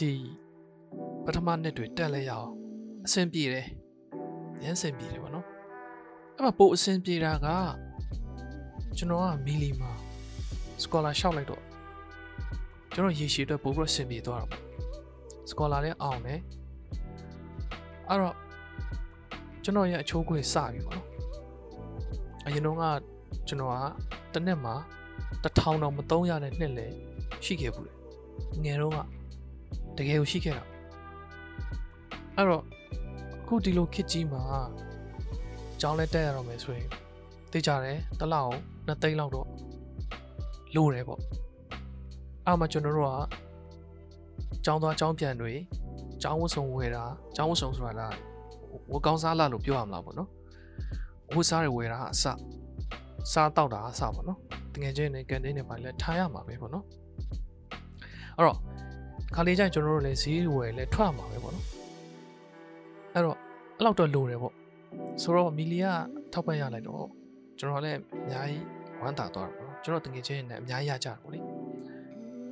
[0.00, 0.12] ဒီ
[1.24, 2.50] ပထမနှစ်တွေတက်လဲရအောင်
[3.06, 3.66] အဆင်ပြေတယ်
[4.64, 5.46] ရမ်းအဆင်ပြေတယ်ဗောနော်
[6.36, 7.48] အဲ့မှာပို့အဆင်ပြေတာက
[8.96, 9.92] ကျွန်တော်ကမီလီမှာ
[10.82, 11.62] စကောလာရှောက်လိုက်တော့
[12.94, 14.62] ကျွန်တော်ရေရှည်အတွက်ပို့ပြီးအဆင်ပြေသွားတာပေါ့
[15.50, 16.40] စကောလာလည်းအောင်တယ်
[18.08, 18.36] အဲ့တော့
[19.64, 21.08] ကျွန်တော်ရဲ့အချိုးခွေစပြီဗောနော်
[22.46, 22.82] အရင်တော့က
[23.48, 23.76] ကျွန်တော်က
[24.32, 24.74] တစ်နှစ်မှာ
[25.42, 26.86] တစ်ထောင်တော့မသုံးရတဲ့နှစ်လေ
[27.46, 28.03] ရှိခဲ့ဘူးလေ
[28.64, 28.98] ငယ်တော့က
[29.96, 30.64] တကယ်ကိုရှိခဲ့တာ
[32.36, 32.62] အဲ့တော့
[33.42, 34.42] အခုဒီလိုခစ်ကြီးမှာ
[35.80, 36.88] ကြောင်းလဲတက်ရတော့မယ်ဆိုရင်
[37.52, 38.52] သိကြတယ်တစ်လောက်
[38.86, 39.48] နှစ်သိန်းလောက်တော့
[40.74, 41.20] လိုတယ်ပေါ့
[42.46, 43.10] အဲ့မှာကျွန်တော်တို့က
[44.64, 45.52] ကြောင်းသွားကြောင်းပြန်တွေ
[46.22, 47.04] ကြောင်းဝတ်စုံဝယ်တာ
[47.36, 48.14] ကြောင်းဝတ်စုံဆိုတာလား
[48.92, 50.28] ဝကောင်းစားလာလို့ပြောရမလားပေါ့နော်
[51.34, 52.24] ဝတ်စားတွေဝယ်တာအစ
[53.32, 54.38] စားတောက်တာအစပေါ့နော်
[54.72, 56.84] တကယ်ချင်းနဲ့ကန်တင်းနဲ့ပါလဲထားရမှာပဲပေါ့နော်
[58.36, 58.58] အဲ့တော့
[59.34, 61.66] ခါလေးကျရင်ကျွန်တော်တို့လည်းဈေးဝယ်လဲထွက်မှာပဲပေါ့နော်
[63.14, 63.36] အဲ့တော့
[63.76, 64.54] အဲ့လောက်တော့လိုတယ်ပေါ့
[65.22, 65.92] ဆိုတော့မီလီယာ
[66.32, 67.06] ထောက်ပံ့ရလိုက်တော့
[67.58, 68.64] ကျွန်တော်လည်းအများကြီး
[69.00, 71.38] ဝမ်းသာသွားတာပေါ့နော်ကျွန်တော်တကယ်ချင်းနဲ့အများကြီးရကြတာပေါ့လေ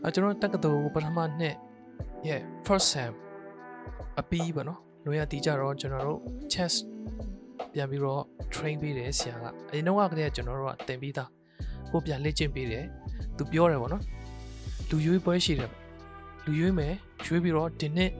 [0.03, 1.57] အဲကျွန်တော်တက္ကသိုလ်ပထမနှစ်
[2.29, 3.13] ရဲ့ first sem
[4.21, 6.21] အပီးပေါ့နော်လိုရတီးကြတော့ကျွန်တော်တို့
[6.53, 6.75] chess
[7.73, 8.23] ပြန်ပြီးတော့
[8.55, 11.31] train ပေးတယ်ဆရာကအရင်တော့ကတည်းကကျွန်တော်တို့ကသင်ပြီးသား
[11.93, 12.85] ကိုပြန်လေ့ကျင့်ပေးတယ်
[13.37, 14.03] သူပြောတယ်ပေါ့နော်
[14.95, 15.71] လူရွေးပွဲရှိတယ်
[16.45, 16.95] လူရွေးမယ်
[17.27, 18.13] ရွေးပြီးတော့ဒီနှစ်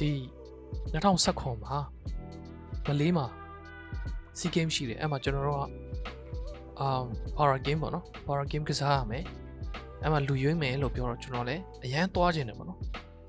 [0.00, 0.10] ဒီ
[0.92, 1.76] 2019မှာ
[2.86, 3.26] မလေးမှာ
[4.38, 5.62] C game ရှိတယ်အဲ့မှာကျွန်တော်တို့က
[6.80, 6.88] အာ
[7.38, 9.24] horror game ပေါ့နော် horror game ကစားရမယ်
[10.02, 12.78] အဲ့မှာလူရွေးမယ်လို့ပြောတော့ကျွန်တော်လည်းအရန်သွားခြင်းတယ်ပေါ့နော်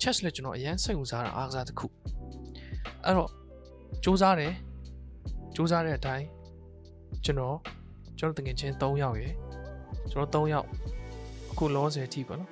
[0.02, 1.86] chess လည်းကျွန်တော်အရန်စိတ်ဝင်စားတာအားကစားတစ်ခု
[3.04, 3.30] အဲ့တော့
[4.04, 4.54] စူးစမ်းတယ်
[5.56, 6.26] စူးစမ်းတဲ့အတိုင်း
[7.26, 7.58] ကျွန်တော်
[8.18, 9.34] ကျွန်တော်တကယ်ချင်း3ယောက်ရယ်
[10.12, 10.99] ကျွန်တော်3ယောက်အ
[11.60, 12.52] ခုလောဆယ်ကြည့်ပါနော်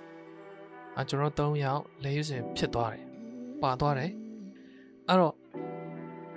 [0.97, 3.03] အဲကျွန်တော်3ယောက်လဲရွစင်ဖြစ်သွားတယ်
[3.61, 4.11] ပါသွားတယ်
[5.07, 5.33] အဲ့တော့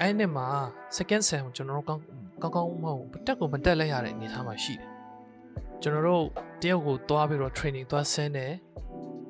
[0.00, 0.46] အဲ့နှစ်မှာ
[0.96, 2.02] second sem ကိုကျွန်တော်တို့ကောင်း
[2.42, 4.88] ကောင်းကောင်းမဟုတ်တက်ကိုမတက်လိုက်ရတဲ့အနေအထားမှာရှိတယ်
[5.82, 6.24] ကျွန်တော်တို့
[6.62, 8.52] တယောက်ကိုသွားပြီးတော့ training သွားဆင်းတယ်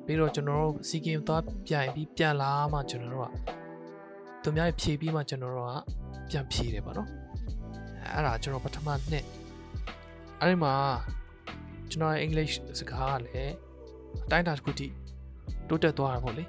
[0.05, 3.31] ပြီးတော့ကျွန်တော်တို့ C game သွားပြန်ပြီးပြန်လာမှကျွန်တော်တို့က
[4.43, 5.73] သူများဖြည့်ပြီးမှကျွန်တော်တို့က
[6.29, 7.09] ပြန်ဖြည့်တယ်ပေါ့နော်
[8.13, 9.25] အဲ့ဒါကျွန်တော်ပထမနှစ်
[10.39, 10.73] အဲ့ဒီမှာ
[11.91, 13.55] ကျွန်တော် English စကားကလည်း
[14.25, 14.87] အတိုင်းအတာတစ်ခုထိ
[15.67, 16.43] တိုးတက်သွားတာပေါ့လေ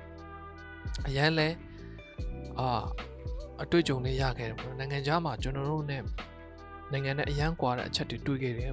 [1.09, 1.49] အရန်လဲ
[2.59, 2.83] အာ
[3.63, 5.99] အတွေ့အကြုံလေးရခဲ့တယ်ပေါ့နိုင်ငံခြားမှာကျွန်တော်တို့ ਨੇ
[6.93, 8.73] နိုင်ငံနဲ့အရန်ကွာတဲ့အချက်တွေတွေ့ခဲ့တယ်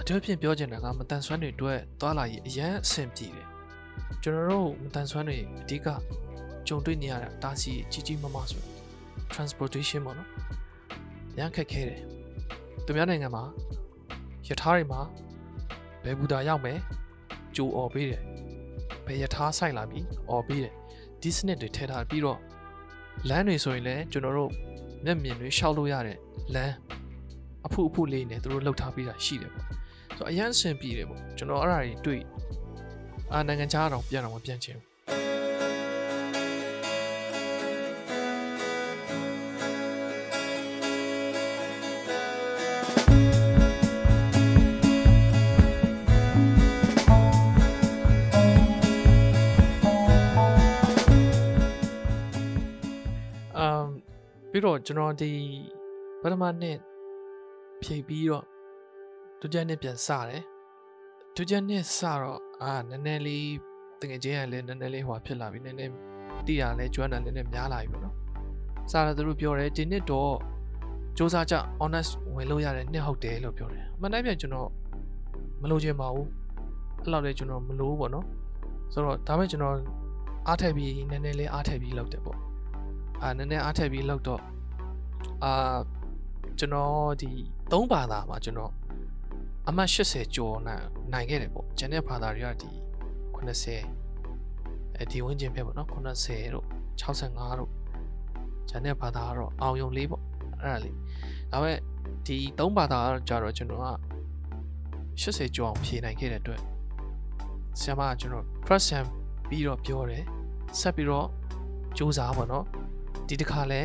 [0.00, 3.46] အထူးဖြင့်ပြောချင်တာကမတန်ဆွမ်းတွေအတွက်သွားလာရေးအရန်အဆင်ပြေတယ်
[4.22, 5.86] ကျွန်တော်တို့မတန်ဆွမ်းတွေအဓိက
[6.68, 8.62] ကြုံတွေ့နေရတာတာစီကြီးကြီးမားမားဆို
[9.32, 10.28] transportation ပေါ့နော်
[11.38, 12.00] ရန်ခက်ခဲတယ်
[12.84, 13.44] သူများနိုင်ငံမှာ
[14.48, 15.00] ယထာတွေမှာ
[16.04, 16.78] ဘယ်ဘူတာရောက်မယ်
[17.56, 18.22] ကြိုអော်ပေးတယ်
[19.06, 20.74] ဘယ်ယထာဆိုင်လာပြီអော်ပေးတယ်
[21.20, 22.38] ဒီစနစ်တွေထည့်ထားပြီးတော့
[23.28, 24.50] လမ်းတွေဆိုရင်လည်းကျွန်တော်တို့
[25.04, 26.18] မျက်မြင်တွေရှောက်လို့ရတဲ့
[26.54, 26.74] လမ်း
[27.66, 29.66] အဖုအဖုလေးနဲ့သူတို့လှုပ်ထားပြီးတာရှိတယ်ပေါ့
[30.16, 32.22] ဆိုတော့အရန်ဆင်ပြေတယ်ပေါ့ကျွန်တော်အဲ့ဒါတွေတွေ့
[33.32, 34.93] အာနိုင်ငံခြားတော့ပြန်တော့မပြန်ချင်ဘူး
[54.66, 55.30] တော့ကျွန်တော်ဒီ
[56.20, 56.78] ပထမနှစ်
[57.82, 58.44] ဖြည့်ပြီးတော့
[59.40, 60.42] ဒုတိယနှစ်ပြန်စတယ်
[61.36, 63.46] ဒုတိယနှစ်စတော့အာနည်းနည်းလေး
[64.00, 65.92] တကယ်ချင်းကလည်းနည်းနည်းလေးဟိုဖြစ်လာပြီနည်းနည်း
[66.46, 68.14] တိရလဲကျွမ်းတာနည်းနည်းများလာပြီပေါ့နော်
[68.90, 70.34] စတာသူတို့ပြောတယ်ဒီနှစ်တော့
[71.16, 74.68] စူးစမ်းကြ honest ဝင်လို့ရတဲ့နှစ်ဟုတ်တယ်လို့ပြောတယ်အမှန်တမ်းပြန်ကျွန်တော်
[75.62, 76.28] မလို့ချင်ပါဘူး
[77.02, 78.26] အဲ့လောက်လည်းကျွန်တော်မလို့ပေါ့နော်
[78.92, 79.76] ဆိုတော့ဒါမဲ့ကျွန်တော်
[80.46, 82.38] အားထည့်ပြီးနည်းနည်းလေးအားထည့်ပြီးလုပ်တယ်ပေါ့
[83.22, 84.40] အာနည်းနည်းအားထည့်ပြီးလောက်တော့
[85.44, 85.78] အာ
[86.58, 87.30] ကျွန်တော်ဒီ
[87.70, 88.72] ၃ဘာသာမှာကျွန်တော်
[89.68, 92.70] အမှတ်80ကျော်နိုင်နိုင်ခဲ့တယ်ပေါ့ကျန်တဲ့ဘာသာတွေကဒီ
[93.34, 96.66] 80အဲဒီဝင်းကျင်ဖြစ်ပေါ့နော်80တို့
[97.00, 97.70] 65တို့
[98.68, 100.22] ကျန်တဲ့ဘာသာကတော့အောင်ယုံလေးပေါ့
[100.60, 100.96] အဲ့ဒါလေး
[101.52, 101.78] ဒါပေမဲ့
[102.26, 103.88] ဒီ၃ဘာသာကတော့ကြတော့ကျွန်တော်က
[105.20, 106.60] 80ကျော်အောင်ဖြေနိုင်ခဲ့တဲ့အတွက်
[107.80, 109.04] ဆရာမကကျွန်တော် first sem
[109.48, 110.24] ပြီးတော့ပြောတယ်
[110.80, 111.26] ဆက်ပြီးတော့
[111.96, 112.64] စူးစမ်းပါတော့
[113.28, 113.80] ဒီတစ်ခါလဲ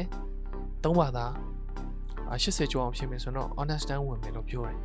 [0.83, 1.31] သုံးပါသား
[2.31, 4.77] 80ကျော်အောင်ဖြစ်မယ်ဆိုတော့ understand ဝင်မယ်လို့ပြောတယ်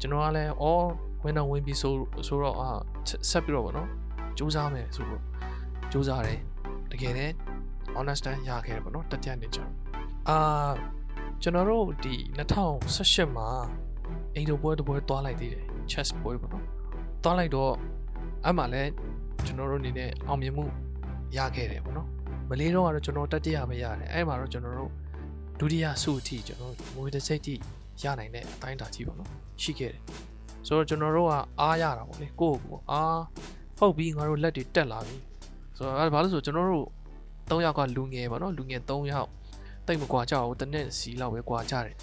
[0.00, 0.86] ကျွန်တော်ကလည်းအော်
[1.24, 1.94] ဝင်တော့ဝင်ပြီဆို
[2.26, 2.68] ဆိုတော့အာ
[3.30, 3.88] ဆက်ပြီးတော့ဗောနော်
[4.38, 5.22] စူးစမ်းမယ်ဆိုတော့
[5.92, 6.40] စူးစမ်းတယ်
[6.92, 7.34] တကယ်လည်း
[8.00, 9.70] understand ရခဲ့တယ်ဗောနော်တတိယနှစ်ကျော်
[10.28, 10.70] အာ
[11.42, 13.48] ကျွန်တော်တို့ဒီ2018မှာ
[14.34, 16.64] အိမ်တို့ပွဲတစ်ပွဲတွားလိုက်သေးတယ် chess ပွဲဗောနော်
[17.24, 17.72] တွားလိုက်တော့
[18.44, 18.90] အဲ့မှာလည်း
[19.46, 20.64] ကျွန်တော်တို့အနေနဲ့အောင်မြင်မှု
[21.36, 22.08] ရခဲ့တယ်ဗောနော်
[22.48, 24.90] မလေးတော့ကတော့ကျွန်တော်တတိယပဲရတယ်အဲ့မှာတော့ကျွန်တော်တို့
[25.60, 27.54] ဒုတိယဆုအထိကျွန်တော်ငွေတစ်စိတ်ထိ
[28.02, 29.30] ရနိုင်တဲ့အတိုင်းအတာကြီးပေါ့နော်
[29.62, 30.02] ရှိခဲ့တယ်
[30.66, 33.20] ဆိုတော့ကျွန်တော်တို့ကအားရတာပေါ့လေကိုယ့်ကိုယ်အား
[33.78, 35.16] ဟုတ်ပြီငါတို့လက်တွေတက်လာပြီ
[35.76, 36.86] ဆိုတော့အဲ့ဘာလို့ဆိုကျွန်တော်တို့
[37.50, 39.28] ၃ယောက်ကလူငယ်ပေါ့နော်လူငယ်၃ယောက်
[39.86, 41.96] တိတ်မကွာကြဘူးတနေ့စီလောက်ပဲကွာကြတယ်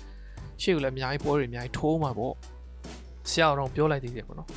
[0.61, 2.33] ရှေ့ကလည်းအများကြီးပွဲတွေအများကြီးထိုးမှာပေါ့
[3.29, 4.49] ဆရာတော်ပြောလိုက်သေးတယ်ပေါ့နော်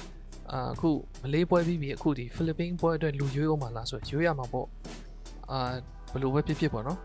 [0.52, 0.90] အာအခု
[1.22, 4.66] မလေးပွဲပြီးပြီအခုဒီဖိလစ်ပင်းပွဲအတွက်လူရွေးအောင်မလားဆိုရွေးရမှာပေါ့
[5.50, 5.58] အာ
[6.12, 6.98] ဘယ်လိုပဲဖြစ်ဖြစ်ပေါ့နော်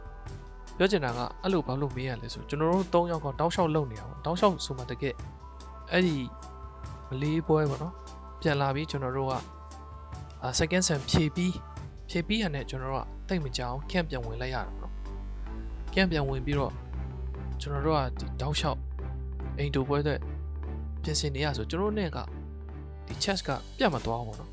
[0.78, 5.16] ပြောချင်တာကအဲ့လိုဘာလို့မေးရလဲဆိုကျွန်တော်တို့၃ယောက်ကတောက်လျှောက်လုံနေတာပေါ့တောက်လျှောက်ဆိုမှတကယ်
[5.92, 6.18] အဲ့ဒီ
[7.10, 7.94] မလေးပွဲပေါ့နော်
[8.42, 9.34] ပြန်လာပြီးကျွန်တော်တို့က
[10.42, 11.54] အာ second sem ဖြည့်ပြီး
[12.10, 14.94] ဖြည့်ပြီးရတဲ့ကျွန်တော်တို့ကတိတ်မကြောင် camp ပြန်ဝင်လိုက်ရတာပေါ့နော်
[15.94, 16.74] camp ပြန်ဝင်ပြီးတော့
[17.62, 18.80] ကျွန်တော်တို့ကဒီတောက်လျှောက်
[19.58, 20.20] အိမ်တူပွဲတဲ့
[21.04, 22.18] ပြင်ဆင်နေရဆိုကျွန်တော်တို့နဲ့က
[23.08, 24.52] ဒီ chess ကပြတ်မသွားဘူးပေါ့နော်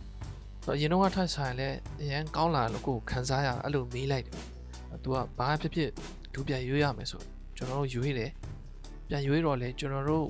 [0.64, 1.68] ဆိုတော့အရင်တော့ထိုက်ဆိုင်လဲ
[2.00, 4.37] အရင်ကောင်းလာလို့ကိုယ်ခံစားရအဲ့လိုမေးလိုက်တယ်။
[5.05, 5.90] तू ကဘာဖြစ်ဖြစ်
[6.35, 7.22] ဒူပြန်ရွေးရမယ်ဆို
[7.57, 8.31] ကျွန်တော်တို့ရွေးတယ်။
[9.09, 10.26] ပြန်ရွေးတော့လေကျွန်တော်တို့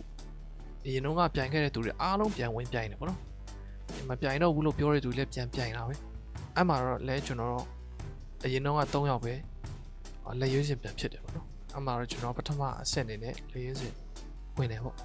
[0.84, 3.20] အရင်တော့ပြန်ခဲ့တဲ့သူတွေအားလုံးပြန်ဝင်ပြိုင်တယ်ပေါ့နော်။
[4.08, 5.94] မပြိုင်တော့ဘူးလို့ပြောတဲ့သူလည်းပြန်ပြိုင်တာပဲ။
[6.56, 7.66] အဲ့မှာတော့လဲကျွန်တော်တို့
[8.44, 9.32] အရင်တော့3ယောက်ပဲ
[10.40, 13.94] လက်ရွေးစင်ပြန်ဖြစ်တယ်ပေါ့နော်။အဲ့မှာတော့ကျွန်တော်ပထမအဆင့်အနေနဲ့လက်ရွေးစင်
[14.58, 14.96] ဝင်တယ်ပေါ့။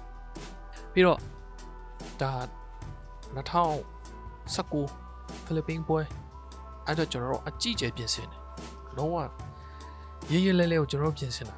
[0.92, 1.20] ပြီးတော့
[2.22, 2.30] ဒါ
[3.36, 6.00] 2019ဖိလစ်ပင်းပွဲ
[6.86, 8.40] အဲ့တော့ကျွန်တော်တို့အကြည့်ကျပြင်ဆင်တယ်
[8.98, 9.16] လုံးဝ
[10.32, 11.56] ရေးရေးလဲလဲကိုကျွန်တော်တို့ပြင်ဆင်တာ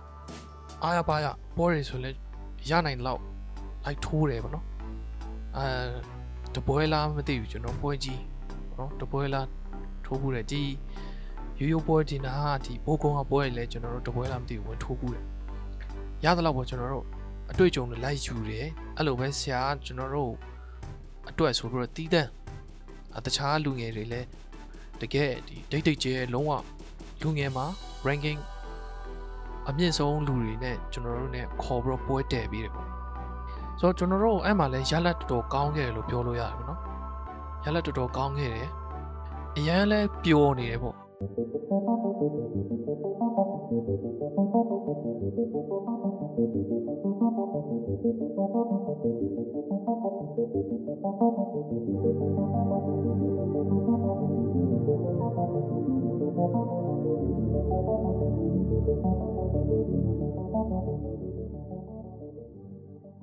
[0.83, 2.11] အားရပါရပွဲတွေဆိုလဲ
[2.71, 3.23] ရနိုင်လောက်
[3.85, 4.67] လိုက်ထိုးတယ်ပေါ့နော်
[5.57, 5.65] အဲ
[6.55, 8.21] တပွဲလားမသိဘူးကျွန်တော်ပွဲကြီး
[8.79, 9.47] နော်တပွဲလား
[10.05, 10.63] ထိုးဘူးတယ်ဒီ
[11.59, 15.25] ရိုးရိုးပွဲဒီနာဒီဘိုးကုန်းကပွဲတွေလဲကျွန်တော်တို့တပွဲလားမသိဘူးဝင်ထိုးဘူးတယ်
[16.25, 17.07] ရသလောက်ပေါ့ကျွန်တော်တို့
[17.51, 20.33] အတွေ့အကြုံတွေလိုက်ယူတယ်အဲ့လိုပဲဆရာကျွန်တော်တို့
[21.31, 22.29] အတွက်ဆိုပြီးတော့တီးတန့်
[23.27, 24.29] တခြားလူငယ်တွေလည်း
[25.01, 26.53] တကယ်ဒီဒိတ်ဒိတ်ကျဲလုံးဝ
[27.23, 27.67] လူငယ်မှာ
[28.07, 28.41] ranking
[29.69, 32.89] အမြင့်ဆုံးလူတွေနဲ့ကျွန်တော်တို့ ਨੇ ခေါ်ပြီးတော့ပွဲတည်ပြီးတယ်ပေါ့
[33.81, 36.81] ဆိုတော့ကျွန်တော်တို့အဲ့မှာလဲရလက်တော်တော်ကောင်းခဲ့တယ်လို့ပြောလို့ရတယ်ပေါ့နော်
[37.65, 38.69] ရလက်တော်တော်ကောင်းခဲ့တယ်
[39.57, 40.97] အရန်လဲပျော်နေတယ်ပေါ့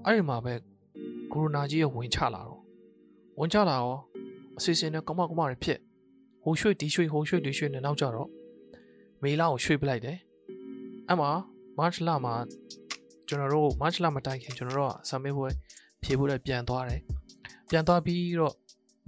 [0.10, 0.54] အဲ့ဒီမှာပဲ
[1.34, 2.62] ကိုရိုနာကြီးရဝင်ချလာတော့
[3.40, 4.00] ဝင်ချလာတော့
[4.58, 5.80] အစီအစဉ်နဲ့ကမကမတွေဖြစ်
[6.44, 8.30] ဟိုရွှေ့ဒီရွှေ့ဟိုရွှေ့ဒီရွှေ့နဲ့နောက်ကြတော့
[9.24, 10.18] မေလာကိုရွှေ့ပလိုက်တယ်
[11.08, 11.32] အဲ့မှာ
[11.80, 12.36] March လမှာ
[13.28, 15.50] ကျွန်တော်တို့ March လမတိုင်ခင်ကျွန်တော်တို့ကဆာမေးပွဲ
[16.04, 17.02] ဖြေဖို့လည်းပြန်သွားတယ်
[17.70, 18.56] ပြန်သွားပြီးတော့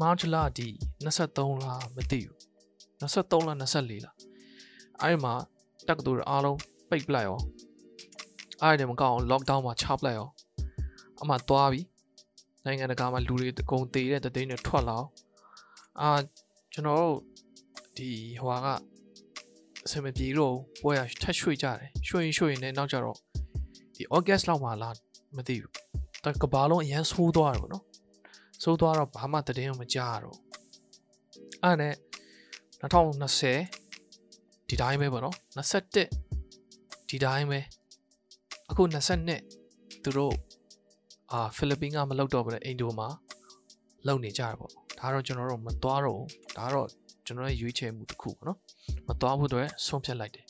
[0.02, 0.68] March လဒီ
[1.16, 2.36] 23လားမသိဘူး
[3.02, 4.16] 23လား24လား
[5.02, 5.34] အဲ့ဒီမှာ
[5.88, 6.58] တက္ကသိုလ်အားလုံး
[6.90, 7.40] ပိတ်ပလိုက်ရော
[8.62, 10.28] အဲ့ဒီမကောင်း lockdown မှာချပလိုက်ရော
[11.22, 11.82] အမှသွားပြီ
[12.66, 14.98] နိုင်ငံတကာမှာလူတွေအကုန်သေးတဲ့တသိန်းတွေထွက်လာ
[16.00, 16.10] အာ
[16.74, 17.16] ကျွန်တော်တို့
[17.98, 18.10] ဒီ
[18.42, 18.68] ဟွာက
[19.86, 23.18] အစမပြေတော့ပွဲရထက်ရွှေ့ကြတယ်ရွှေ့ရင်ရွှေ့ရင်လည်းနောက်ကြတော့
[23.96, 24.90] ဒီ August လောက်မှာလာ
[25.36, 25.74] မသိဘူး
[26.26, 27.84] တကဘာလုံးအရန်ဆိုးသွားတယ်ပေါ့နော်
[28.64, 30.38] ဆိုးသွားတော့ဘာမှတည်င်းမကြတော့
[31.64, 31.96] အဲ့နဲ့
[32.82, 37.60] 2020ဒီတိုင်းပဲပေါ့နော်21ဒီတိုင်းပဲ
[38.70, 38.84] အခု
[39.44, 40.36] 22သူတို့
[41.32, 43.08] အာဖိလစ်ပင်းကမလောက်တော့ဘူးလေအိန္ဒိုမှာ
[44.08, 46.22] လောက်နေကြတာပေါ့ဒါတော့ကျွန်တော်တို့မသွားတော့
[46.58, 46.88] ဒါတော့
[47.26, 48.58] ကျွန်တော်ရဲ့ရွေးချယ်မှုတစ်ခုပေါ့နော်
[49.08, 50.46] မသွားဖို့အတွက်ဆုံးဖြတ်လိုက်တယ်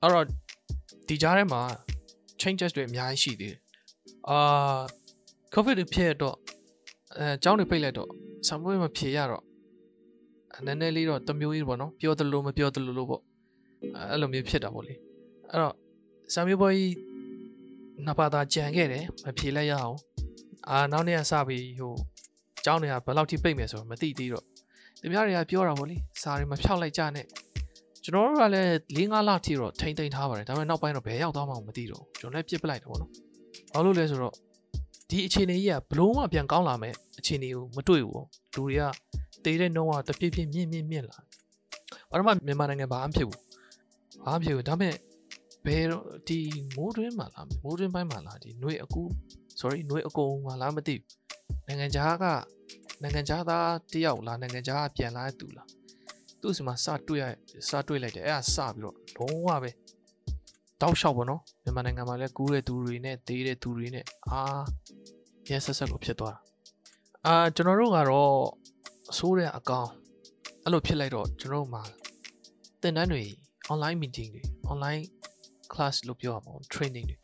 [0.00, 0.24] အဲ့တော့
[1.08, 1.60] ဒီကြားထဲမှာ
[2.40, 3.60] changes တွေအများကြီးရှိသေးတယ်
[4.28, 4.80] အာ
[5.54, 6.36] covid တွေဖြစ်တော့
[7.18, 8.10] အဲအကြောင်းတွေပိတ်လိုက်တော့
[8.48, 9.44] ဆံမွေးမဖြေရတော့
[10.66, 13.22] နည်းနည်းလေးတော့တမျိုးကြီးပေါ့နော်ပြောသလိုမပြောသလိုလို့ပေါ့
[14.10, 14.94] အဲ့လိုမျိုးဖြစ်တာပေါ့လေ
[15.50, 15.74] အဲ့တော့
[16.34, 16.92] ဆံမျိုးပွဲကြီး
[18.06, 19.96] နှစ်ပါးသာကြံခဲ့တယ်မဖြေလိုက်ရအောင်
[20.70, 21.94] အာနောက်နေ့ကစပြီးဟို
[22.58, 24.44] အကြောင်းတွေကဘယ်လောက်ထိပိတ်မယ်ဆိုတော့မသိသေးတော့
[25.00, 27.26] သူများတွေကပြောတာပေါ့လေစာတွေမဖြောက်လိုက်ကြနဲ့
[28.04, 33.10] ကျွန်တော်တို့ကလည်း၄၅လထိတော့ထိမ့်သိမ့်ထားပါတယ်ဒါပေမဲ့နောက်ပိုင်းတော့ဘယ်ရောက်သွားမှမသိတော့ကျွန်တော်လည်းပြစ်ပလိုက်တယ်ပေါ့နော်
[33.72, 34.34] ဘာလို့လဲဆိုတော့
[35.10, 38.82] ဒီအခြေအနေကြီးကဘလို့မှပြန်ကောင်းလာမယ်အခြေအနေကိုမတွေ့ဘူးလူတွေက
[39.44, 41.16] တေးတဲ့နှုံးကတပြည့်ပြည့်မြင့်မြင့်မြင့်လာ
[42.10, 43.40] ဘာမှမြန်မာနိုင်ငံဘာမှဖြစ်ဘူး
[44.24, 44.94] ဘာမှဖြစ်ဘူးဒါပေမဲ့
[45.65, 46.39] ဘယ်တော့ဒီ
[46.75, 49.03] မိုးတွင်းမှာလားမိုးတွင်းပိုင်းမှာလားဒီຫນွေအကူ
[49.59, 52.25] sorry ຫນွေအကုံမှာလားမသိဘူးနိုင်ငံခြားက
[53.01, 55.67] နိုင်ငံခြားသားတယောက်လားနိုင်ငံခြားကပြန်လာတဲ့သူလား
[56.41, 57.23] သူ့စီမှာစတွေ့ရ
[57.69, 59.71] စတွေ့လိုက်တယ်အဲ့ဒါစပြီးတော့လုံးဝပဲ
[60.81, 64.41] တောက်လျှောက်ပေါ့နော်မြန်မာနိုင်ငံမှာလည်းကူးတဲ့သူတွေနဲ့သေးတဲ့သူတွေနဲ့အာ
[65.49, 66.39] ရဲဆက်ဆက်လို့ဖြစ်သွားတာ
[67.25, 68.33] အာကျွန်တော်တို့ကတော့
[69.11, 69.89] အဆိုးတဲ့အကောင်
[70.63, 71.83] အဲ့လိုဖြစ်လိုက်တော့ကျွန်တော်တို့မှာ
[72.81, 73.23] သင်တန်းတွေ
[73.71, 75.03] online meeting တွေ online
[75.80, 77.16] class လို့ပြောရမှာ training တွေ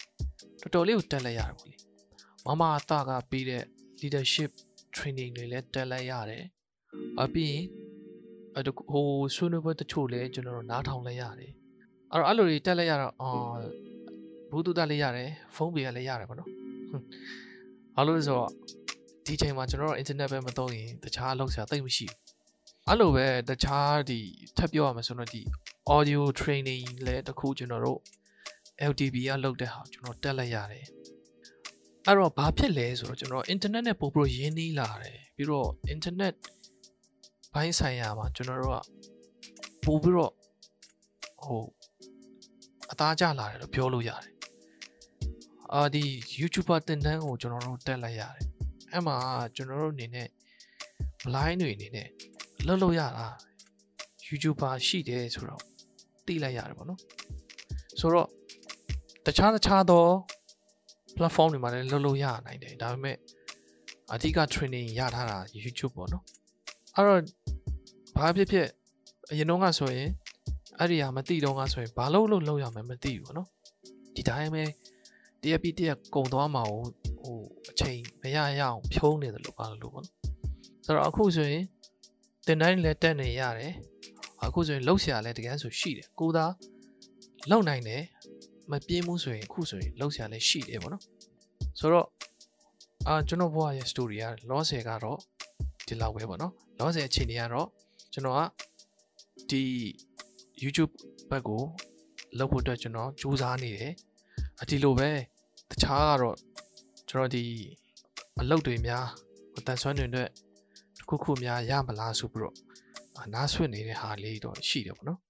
[0.62, 1.76] တော်တော်လေးကိုတက်လိုက်ရတယ်ပေါ့လေ
[2.46, 3.62] မမအတာကပြီးတဲ့
[4.00, 4.50] leadership
[4.96, 6.44] training တွေလည်းတက်လိုက်ရတယ်
[7.22, 7.64] အပြီးရင်
[8.54, 11.52] အဲ့ဟိုဆွေးနွေးပွဲတချို့လည်းကျွန်တော်တို့နားထောင်လိုက်ရတယ်
[12.12, 13.30] အဲ့တော့အဲ့လိုတွေတက်လိုက်ရတော့အာ
[14.50, 16.50] ဘူးတူတက်လိုက်ရတယ်ဖုန်းပေးရလည်းရတယ်ပေါ့နော်
[17.96, 18.50] ဘာလို့လဲဆိုတော့
[19.26, 22.18] ဒီချိန်မှာကျွန်တော်တို့ internet ပဲမသုံးရင်တခြားအလုပ်ဆရာသိမ့်မရှိဘူး
[22.88, 24.18] အဲ့လိုပဲတခြားဒီ
[24.56, 25.42] ထပ်ပြောရမယ်ဆိုတော့ဒီ
[25.96, 28.00] audio training လည်းတခုကျွန်တော်တို့
[28.90, 30.86] LTV ကလုပ်တဲ့ဟာကျွန်တော်တက်လိုက်ရတယ်
[32.06, 36.34] အဲ့တော့ဘာဖြစ်လဲဆိုတော့ကျွန်တော် internet နဲ့ပို့ပြီးရင်းနှီးလာတယ်ပြီးတော့ internet
[37.52, 38.84] ဘိုင်းဆိုင်ရာမှာကျွန်တော်တို့က
[39.84, 40.32] ပို့ပြီးတော့
[41.44, 41.62] ဟို
[42.92, 44.32] အသားကျလာတယ်လို့ပြောလို့ရတယ်
[45.72, 46.04] အာဒီ
[46.40, 48.46] YouTuber တင်တန်းကိုကျွန်တော်တို့တက်လိုက်ရတယ်
[48.92, 49.16] အဲ့မှာ
[49.56, 50.28] ကျွန်တော်တို့အနေနဲ့
[51.24, 52.08] blind တွေအနေနဲ့
[52.66, 53.26] လှုပ်လို့ရတာ
[54.26, 55.62] YouTuber ရှိတယ်ဆိုတော့
[56.26, 57.00] သိလိုက်ရတယ်ပေါ့နော်
[58.00, 58.28] ဆိုတော့
[59.26, 60.04] တခြားတခြားသော
[61.16, 63.16] platform တွေမှာလည်းလှုပ်လို့ရနိုင်တယ်ဒါပေမဲ့
[64.12, 66.24] အဓိက training ရထားတာ YouTube ပေါ့နော်
[66.94, 67.20] အဲ့တော့
[68.16, 68.68] ဘာဖြစ်ဖြစ်
[69.30, 70.08] အရင်တော့ကဆိုရင်
[70.78, 73.48] အဲ့ဒီဟာမသိတော့ကဆိုရင်ဘာလို့လို့လုပ်ရမယ်မသိဘူးပေါ့နော်
[74.14, 74.64] ဒီတိုင်းပဲ
[75.42, 77.38] တရက်ပြီးတရက်ကုံသွားမှာဟို
[77.70, 80.14] အချိန်မရရအောင်ဖြုံးနေတယ်လို့ပါလို့ပေါ့နော်
[80.84, 81.64] ဆိုတော့အခုဆိုရင်
[82.46, 83.72] တင်တိုင်းလည်းတက်နေရတယ်
[84.44, 86.46] အခုဆိုရင်လှုပ်ရှားလည်းတကယ်ဆိုရှိတယ်ကိုသာ
[87.50, 88.02] လှုပ်နိုင်တယ်
[88.70, 91.02] မပြင်းဘူးဆိုရင်အခုဆိုရင်လှုပ်ရှားလည်းရှိတယ်ပေါ့နော်
[91.78, 92.06] ဆိုတော့
[93.08, 95.18] အာကျွန်တော်ဘဝရဲ့ story က loss ရကတော့
[95.86, 97.68] ဒီလောက်ပဲပေါ့နော် loss ရအခြေအနေကတော့
[98.12, 98.40] ကျွန်တော်က
[99.50, 99.62] ဒီ
[100.62, 100.92] YouTube
[101.30, 101.62] ဘက်ကို
[102.38, 103.92] လောက်ဖို့အတွက်ကျွန်တော်စူးစမ်းနေတယ်
[104.60, 105.08] အဒီလိုပဲ
[105.70, 106.36] တခြားကတော့
[107.08, 107.44] ကျွန်တော်ဒီ
[108.40, 109.06] အလုပ်တွေများ
[109.66, 110.30] တန်ဆွမ်းတွေအတွက်
[110.96, 112.54] တစ်ခုခုများရမလားဆိုပြီးတော့
[113.34, 115.20] နားဆွင့်နေတဲ့ဟာလေးတော့ရှိတယ်ပေါ့နော်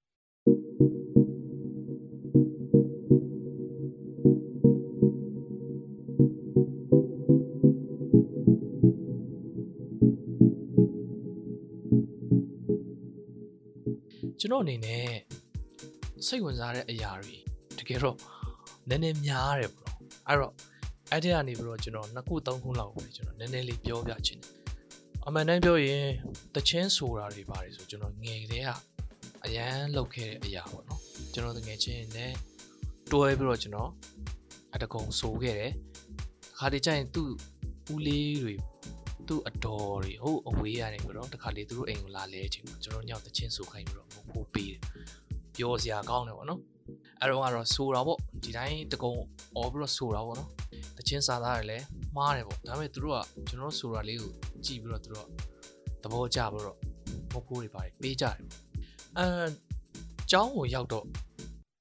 [14.47, 15.09] ကျွန်တော်အနေနဲ့
[16.27, 17.37] စိတ်ဝင်စားတဲ့အရာတွေ
[17.79, 18.17] တကယ်တော့
[18.89, 20.53] နည်းနည်းများတယ်ပေါ့နော်အဲ့တော့
[21.11, 24.51] အဲ့ဒီကနေပြီးတော့ကျွန်တော်နှစ်ခုသုံးခုလောက်ပဲကျွန်တော်နည်းနည်းလေးပြောပြချင်တယ်
[25.27, 26.07] အမှန်တမ်းပြောရင်
[26.55, 28.71] တချင်းဆိုတာတွေပါတယ်ဆိုကျွန်တော်ငယ်ကလေးက
[29.45, 31.01] အရန်လောက်ခဲ့တဲ့အရာပေါ့နော်
[31.33, 32.33] ကျွန်တော်ငယ်ချင်းနဲ့
[33.13, 33.91] တွဲပြီးတော့ကျွန်တော်
[34.75, 35.73] အတကုံဆိုခဲ့တယ်
[36.59, 37.31] ခါတည်းကျရင်သူ့
[37.93, 38.55] ဦးလေးတွေ
[39.29, 44.06] သူ့အတော်တွေဟုတ်အဝေးရတယ်ပြီးတော့တခါလေသူတို့အိမ်ကိုလာလဲချင်းကျွန်တော်ညောက်တချင်းဆိုခိုင်းပြီးတော့
[44.37, 44.81] ဖိုးပေးတယ်
[45.57, 46.61] ပြောစရာကောင်းတယ်ပေါ့နော်
[47.21, 49.15] အဲ့တော့ကတော့ဆိုတာပေါ့ဒီတိုင်းတကုံ
[49.57, 50.51] အော်ပြီးတော့ဆိုတာပေါ့နော်
[50.97, 51.85] တချင်းစာသားတွေလည်း
[52.17, 53.19] မှားတယ်ပေါ့ဒါပေမဲ့သူတို့က
[53.49, 54.33] ကျွန်တော်ဆိုတာလေးကို
[54.65, 55.27] ကြည့်ပြီးတော့သူတို့
[56.03, 56.79] သဘောကျပြီးတော့
[57.33, 58.51] မဖိုးတွေပါတယ်ပေးကြတယ်ပေါ့
[59.19, 59.27] အဲ
[60.31, 61.05] ကျောင်းကိုရောက်တော့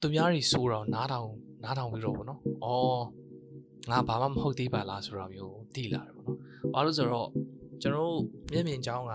[0.02, 1.30] သူများတွေဆိုတော့နားထောင်
[1.64, 6.38] နားထောင်ပြီးတော့ပေါ့နော်ဩငါဘာမှမဟုတ်သေးပါလားဆိုတာမျိုးသိလာတယ်ပေါ့နော်
[6.74, 7.30] ဘာလို့ဆိုတော့
[7.82, 9.14] ကျွန်တော်တို့မျက်မြင်ကျောင်းက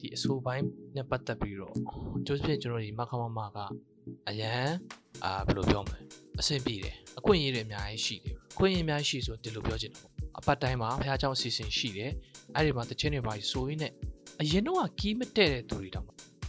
[0.00, 1.74] ဒီအဆိုပိုင်းနဲ့ပတ်သက်ပြီးတော့
[2.26, 3.58] ကျိုးဖြစ်ကျွန်တော်ဒီမခမမက
[4.28, 4.68] အရန်
[5.24, 5.98] အာဘယ်လိုပြောမလဲ
[6.40, 12.10] အဆင်ပြေတယ်အခွင့်အရေးတွေအများကြီးရှိတယ်အခွင့်အရေးအများကြီးရှိဆိုဒီလိုပြောချင်တယ်ပေါ့အပတ်တိုင်းမှာဖះเจ้าအစီအစဉ်ရှိတယ်
[12.54, 13.92] အဲ့ဒီမှာတချင်းတွေပါဆိုရင်းနဲ့
[14.40, 16.06] အရင်တော့ကကီးမတဲ့တဲ့သူတွေတောင်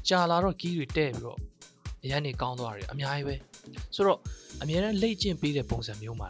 [0.08, 1.38] ကြာလာတော့ကီးတွေတဲ့ပြီးတော့
[2.04, 3.36] အရန်နေကောင်းသွားတယ်အများကြီးပဲ
[3.96, 4.20] ဆိုတော့
[4.62, 6.30] အများနဲ့လိတ်ကျင့်ပေးတဲ့ပုံစံမျိုးမှာ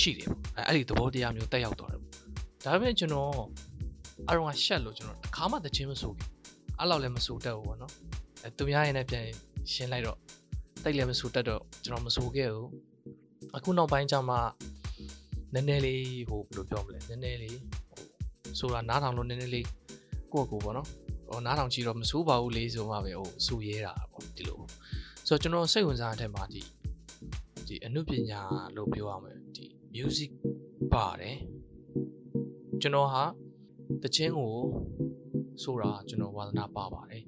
[0.00, 2.02] ရှိတယ်ပေါ့အဲ့ဒီသဘောတရားမျိုးတက်ရောက်သွားတယ်
[2.64, 3.32] ဒါပေမဲ့ကျွန်တော်
[4.29, 6.29] အရုံးကရှက်လို့ကျွန်တော်တစ်ခါမှတချင်းမဆိုဘူး
[6.79, 7.93] အဲ့လောက်လည်းမဆိုတတ်ဘူးပေါ့နော်
[8.43, 9.25] အဲသူများရင်လည်းပြန်
[9.73, 10.17] ရှင်းလိုက်တော့
[10.83, 12.69] တိတ်လည်းမဆိုတတ်တော့ကျွန်တော်မဆိုခဲ့ဘူး
[13.55, 14.35] အခုနောက်ပိုင်းကျမှ
[15.53, 18.03] နည်းနည်းလေးဟိုဘယ်လိုပြောမလဲနည်းနည်းလေးဟို
[18.59, 19.67] ဆိုတာနားထောင်လို့နည်းနည်းလေး
[20.33, 20.87] ကိုယ့်ကိုယ်ပေါ့နော်
[21.29, 24.59] ဟိုနားထောင်ကြည့်တော့မဆိုးပါဘူးလေးဆိုမှပဲဟိုစူရဲတာပေါ့ဒီလို
[25.27, 26.61] ဆိုတော့ကျွန်တော်စိတ်ဝင်စားတဲ့အထက်မှာဒီ
[27.67, 28.41] ဒီအနုပညာ
[28.75, 30.31] လို့ပြောရမယ်ဒီ music
[30.93, 31.37] ပါတယ်
[32.81, 33.23] ကျွန်တော်ဟာ
[34.03, 34.53] တချင်းကို
[35.63, 37.23] ဆိုတာကျွန်တော်ဝါသနာပါပါတယ်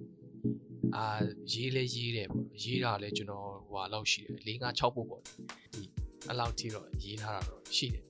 [0.96, 1.06] အာ
[1.52, 5.84] ရေးလဲရေးတယ်ပေါ့ရေးတာလဲကျွန်တော်ဟိုဟာလောက်ရှိတယ်၄၅6ပုတ်ပေါ့ဒီ
[6.28, 8.04] အဲ့လောက်ထိတော့ရေးထားတာတော့ရှိတယ်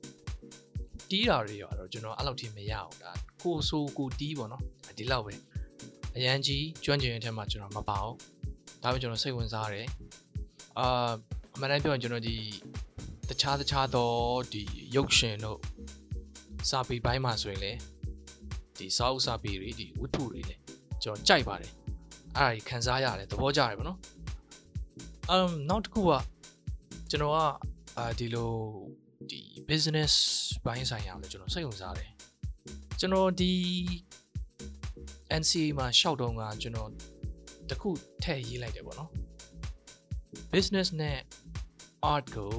[1.10, 3.12] တီးတာတွေရောတော့ကျွန်တော်အဲ့လောက်ထိမရအောင်ဒါ
[3.44, 4.64] ကိုဆိုကိုတီးပေါ့နော်
[4.98, 5.34] ဒီလောက်ပဲ
[6.16, 8.18] အရန်ကြီးကျွမ်းကျင်တဲ့အထက်မှာကျွန်တော်မပါအောင်
[8.84, 9.88] ဒါပေမဲ့ကျွန်တော်စိတ်ဝင်စားတယ်
[10.80, 11.12] အာ
[11.56, 12.36] အမှန်တမ်းပြောရင်ကျွန်တော်ဒီ
[13.30, 14.12] တခြားတခြားသော
[14.54, 14.64] ဒီ
[14.96, 15.60] ရုပ်ရှင်တို့
[16.70, 17.72] စာပေပိုင်းမှာဆိုရင်လေ
[18.78, 20.62] ဒီစာအုပ်စာပေတွေဒီဝတ္ထုတွေလည်း
[21.04, 21.72] ကျွန်တော်ကြိုက်ပါတယ်
[22.38, 24.00] အဲ့ဒါကြီးခံစားရတယ်သဘောကျတယ်ဗောနော်
[25.30, 26.12] အမ်နောက်တစ်ခုက
[27.10, 27.38] ကျွန်တော်က
[27.98, 28.52] အာဒီလို
[29.30, 30.14] ဒီ business
[30.66, 32.10] ဘိုင်းဆိုင်ရာလည်းကျွန်တော်စိတ်ဝင်စားတယ်
[33.00, 33.54] ကျွန်တော်ဒီ
[35.42, 36.90] NCA မှာရှောက်တုံးကကျွန်တော်
[37.70, 37.90] တခု
[38.24, 39.10] ထည့်ရေးလိုက်တယ်ဗောနော်
[40.52, 41.18] business နဲ့
[42.14, 42.52] art ကို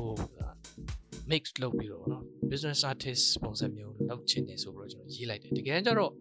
[1.31, 6.13] mix လုပ်ပြီးတော့ဗောနော် business artist ပုံစံမျိုးလုပ်ချင်တယ်ဆိုပြီးတော့ကျွန်တော်ရေးလိုက်တယ်တကယ်ကြတော့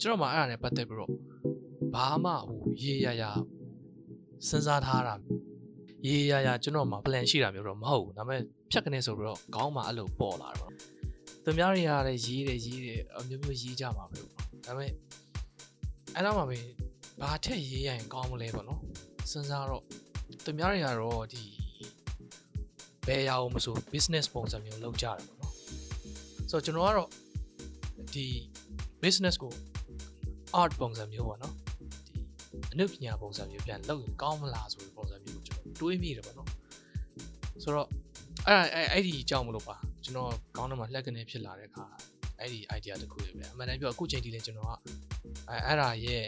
[0.00, 1.10] ကျွန်တော်မှအဲ့ဒါနဲ့ပတ်သက်ပြီးတော့
[1.94, 3.24] ဘာမှဟိုရေးရရ
[4.48, 5.14] စဉ်းစားထားတာ
[6.06, 10.72] ရေးရရကျွန်တော်မှ plan ရှိတာမျိုးတော့မဟုတ်ဘူးဒါပေမဲ့ဖြတ်ကနေဆိုပြီးတော့ခေါင်းမှာအဲ့လိုပေါ်လာတယ်ပေါ့
[11.44, 14.90] သူများတွေကလည်းရေးတယ်ရေးတယ်အမျိုးမျိုးရေးကြမှာပဲပေါ့ဒါပေမဲ့
[16.14, 16.58] အဲ့တော့မှပဲ
[17.20, 18.80] ဘာထက်ရေးရရင်ကောင်းမလဲပေါ့နော်
[19.30, 19.84] စဉ်းစားတော့
[20.44, 21.42] သူများတွေကတော့ဒီ
[23.06, 25.39] ဘယ်ရအောင်မဆို business ပုံစံမျိုးလုပ်ကြတယ်ပေါ့နော်
[26.50, 27.08] ဆိုတော့ကျွန်တော်ကတော့
[28.14, 28.26] ဒီ
[29.02, 29.52] business ကို
[30.60, 31.54] art ပုံစံမျိုးပေါ့နော်
[32.06, 32.14] ဒီ
[32.72, 36.48] အနုပညာပုံစံမျိုးပြန်လုပ်ရင်ကောင်းမလားဆိုတဲ့ပုံစံမျိုးကိုကျွန်တော်တွေးမိတယ်ပေါ့နော်
[37.62, 37.88] ဆိုတော့
[38.46, 41.84] အဲ့အဲ့အဲ့ဒီအကြောင်းမလို့ပါကျွန်တော်ခေါင်းထဲမှာလက်ကနေဖြစ်လာတဲ့အခါ
[42.38, 44.72] အဲ့ဒီ idea တစ်ခုတွေပဲအမှန်တမ်းပြောအခုချိန်ထိလည်းကျွန်တော်က
[45.48, 46.24] အဲ့အဲ့ဒါရဲ့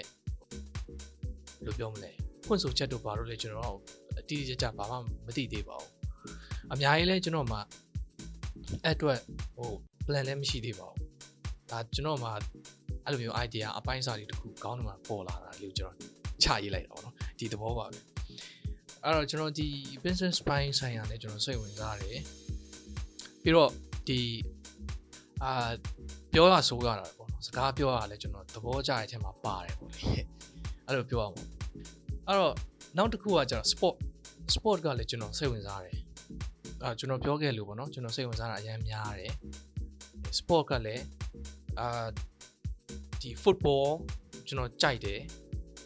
[1.56, 2.10] ဘယ်လိုပြောမလဲ
[2.46, 3.76] ဖွင့်ဆိုချက်တို့ဘာလို့လဲကျွန်တော်
[4.18, 5.90] အတိအကျကျဘာမှမသိသေးပါဘူး
[6.72, 7.58] အများကြီးလဲကျွန်တော်မှ
[8.84, 9.18] အဲ့အတွက်
[9.56, 9.70] ဟို
[10.06, 11.08] plan လည်းမရှိသေးပါဘူး
[11.70, 12.28] ဒါကျွန်တော်မှ
[13.04, 16.10] အဲ့လိုမျိုး idea အပိုင်းစားလေးတစ်ခုခေါင်းထဲမှာပေါ်လာတာလေးကိုကျွန်တော်
[16.44, 17.98] ချရေးလိုက်တာပေါ့နော်ဒီသဘောပါပဲ
[19.04, 19.68] အဲ့တော့ကျွန်တော်ဒီ
[20.04, 22.18] business ပိုင်းဆိုင်ရာလည်းကျွန်တော်စိတ်ဝင်စားတယ်
[23.42, 23.70] ပြီးတော့
[24.08, 24.20] ဒီ
[25.42, 25.70] အာ
[26.32, 30.02] ပြောရဆိုရတာပေါ့နော်စကားပြောရလည်းကျွန်တော်သဘောကျတဲ့အထက်မှာပါတယ်ပေါ့လေ
[30.86, 31.44] အဲ့လိုပြောရမှာ
[32.26, 32.54] အဲ့တော့
[32.98, 33.96] နောက်တစ်ခုကကျတော့ sport
[34.54, 35.96] sport ကလည်းကျွန်တော်စိတ်ဝင်စားတယ်
[36.84, 39.32] အာကျွန်တော်ပြောခဲ့လို့ပေါ့နော်ကျွန်တော်စိတ်ဝင်စားတာအများများတယ်
[40.38, 41.04] sport ကလည်း
[41.80, 42.06] အာ
[43.20, 43.88] ဒီ football
[44.46, 45.20] ကျွန်တော်ကြိုက်တယ်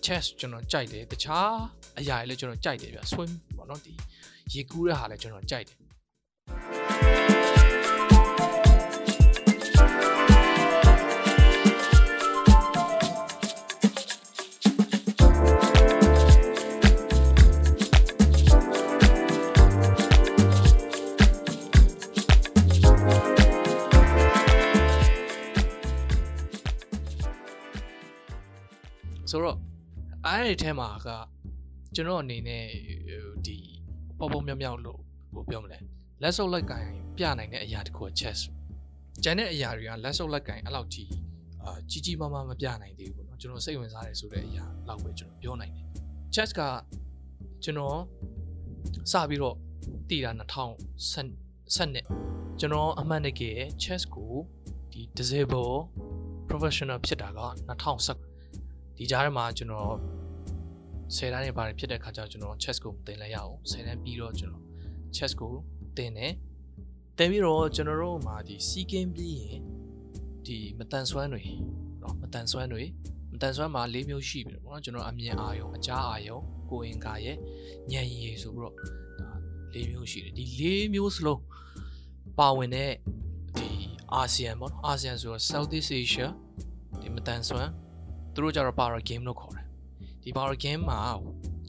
[0.05, 1.55] chess ကျွန်တော်ကြိုက်တယ်တခြား
[1.99, 3.93] အရာတွေလည်းကျွန်တော်ကြိုက်တယ်ဗျ swim ပေါ့နော်ဒီ
[4.53, 6.76] ရေကူးတဲ့ဟာလည်းကျွန်တော်ကြိုက်တယ်
[30.36, 31.08] အဲ့ဒီထဲမှာက
[31.96, 32.66] ကျွန်တော်အနေနဲ့
[33.46, 33.58] ဒီ
[34.18, 35.00] ပေါ်ပေါ်မြောက်မြောက်လို့
[35.34, 35.80] ဟိုပြောမလဲ
[36.22, 36.88] လက်စုပ်လက်ကင်
[37.18, 38.40] ပြနိုင်တဲ့အရာတခုက chess
[39.24, 41.12] ကျန်တဲ့အရာတွေကလက်စုပ်လက်ကင်အဲ့လောက်ကြီး
[41.64, 45.88] အာကြီးကြီးမားမားမပြနိုင်သေးဘူးเนาะကျွန်တော်စိတ်ဝင်စားတယ်ဆိုတဲ့အရာလောက်ပဲကျွန်တော်ပြောနိုင်တယ်
[46.34, 46.62] chess က
[47.64, 47.98] ကျွန်တော်
[49.12, 49.56] စပြီးတော့
[50.10, 52.06] တည်တာ2010နှစ်
[52.60, 54.34] ကျွန်တော်အမှန်တကယ် chess ကို
[54.92, 55.74] ဒီ disable
[56.50, 59.94] professional ဖြစ်တာက2010ဒီကြားထဲမှာကျွန်တော်
[61.16, 64.64] 10တန်းနေပါတယ်ဖြစ်တဲ့ခါကျတော့ကျွန်တော် chess ကိုသင်လိုက်ရအောင်10တန်းပြီးတော့ကျွန်တော်
[65.16, 65.54] chess ကို
[65.98, 66.34] သင်တယ်
[67.18, 69.60] သင်ပြီးတော့ကျွန်တော်တို့မှာဒီ C game ပြီးရင်
[70.46, 71.44] ဒီမတန်ဆွမ်းတွေ
[72.00, 72.84] เนาะမတန်ဆွမ်းတွေ
[73.32, 77.38] မတန်ဆွမ်းမှာ၄မျိုးရှိပြီပေါ့နော်ကျွန်တော်အမြင်အာယုံအကြားအာယုံကိုယ်အင်္ဂါရဲ့
[77.92, 79.32] ဉာဏ်ရည်ဆိုပြီးတော့ဒါ
[79.74, 80.62] ၄မျိုးရှိတယ်ဒီ၄
[80.94, 81.42] မျိုးစလုံး
[82.40, 82.92] ပါဝင်တဲ့
[83.58, 83.70] ဒီ
[84.14, 86.28] အာဆီယံပေါ့နော်အာဆီယံဆိုတော့ Southeast Asia
[87.02, 87.72] ဒီမတန်ဆွမ်း
[88.34, 89.55] သူတို့ကြတော့ power game လို့ခေါ်တယ်
[90.27, 91.01] ဒီ power game မှာ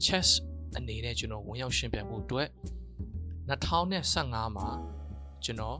[0.04, 0.28] chess
[0.76, 2.48] အနေနဲ့ကျွန်တော်ဝင်ရောက်ရှင်ပြိုင်ဖို့အတွက်
[3.48, 4.68] 2015မှာ
[5.44, 5.78] ကျွန်တော်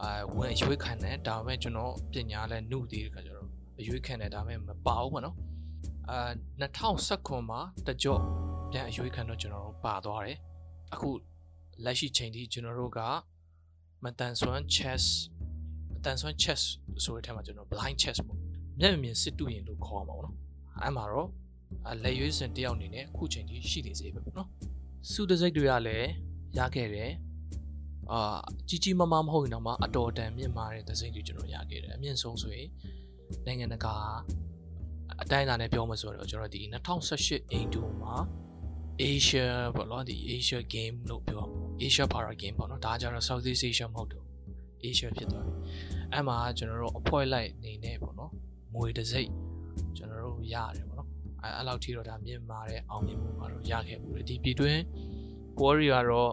[0.00, 3.48] အဲဝင်ရွေးခံတယ်ဒါပေမဲ့ကျွန်တော်ပညာလည်းနှုတ်သေးတဲ့ခါကျတော့
[3.80, 5.36] အရွေးခံတယ်ဒါပေမဲ့မပါဘူးပေါ့နော်
[6.10, 6.18] အာ
[6.62, 8.20] 2019မှာတကြော့
[8.70, 10.38] ပြန်အရွေးခံတော့ကျွန်တော်တို့ပါသွားတယ်
[10.92, 11.08] အခု
[11.84, 13.00] လက်ရှိချိန်ထိကျွန်တော်တို့က
[14.04, 15.04] မတန်ဆွမ်း chess
[15.92, 16.62] မတန်ဆွမ်း chess
[17.04, 18.38] ဆိုတဲ့ထဲမှာကျွန်တော် blind chess ပေါ့
[18.80, 20.36] မျက်မြင်စစ်တူရင်လို့ခေါ်မှာပေါ့နော်
[20.82, 21.28] အဲ့မှာတော့
[22.02, 24.48] လက်ရွေးစင်တယောက်အနေနဲ့အခုချိန်ထိရှိနေသေးပဲပေါ့နော်
[25.10, 26.08] စုတစိတ်တွေကလည်း
[26.58, 27.12] ရခဲ့တယ်
[28.12, 28.38] အာ
[28.68, 32.68] ကြီးကြီးမားမားမဟုတ်ရင်တော့မှအတော်တန်မြင့်မားတဲ့သစိတ်တွေကျွန်တော်ရခဲ့တယ်အမြင့်ဆုံးဆိုရင်
[33.46, 33.94] နိုင်ငံတကာ
[35.22, 36.60] အတိုင်းအတာနဲ့ပြောမှဆိုတော့ကျွန်တော်ဒီ
[37.06, 38.14] 2018အိမ်တူမှာ
[39.02, 39.46] Asia
[39.76, 44.24] ပေါ့နော်ဒီ Asia game လို့ပြောမှာ Asia Para game ပေါ့နော်ဒါကြတော့ Southeast Asia မဟုတ်တော့
[44.84, 45.54] Asia ဖြစ်သွားပြီ
[46.12, 48.32] အဲ့မှာကျွန်တော်တို့အဖွဲလိုက်နေနေပေါ့နော်
[48.74, 49.30] ငွေတစ်စိတ်
[49.96, 50.87] ကျွန်တော်တို့ရတယ်ပေါ့နော်
[51.42, 54.80] အဲအဲ့လောက်ထိတော့ဒါမြင့်မာတဲ့အောင်မြင်မှုမှာတော့ရခဲ့မှုလေဒီပြည်တွင်း
[55.58, 56.32] quarry ကတော့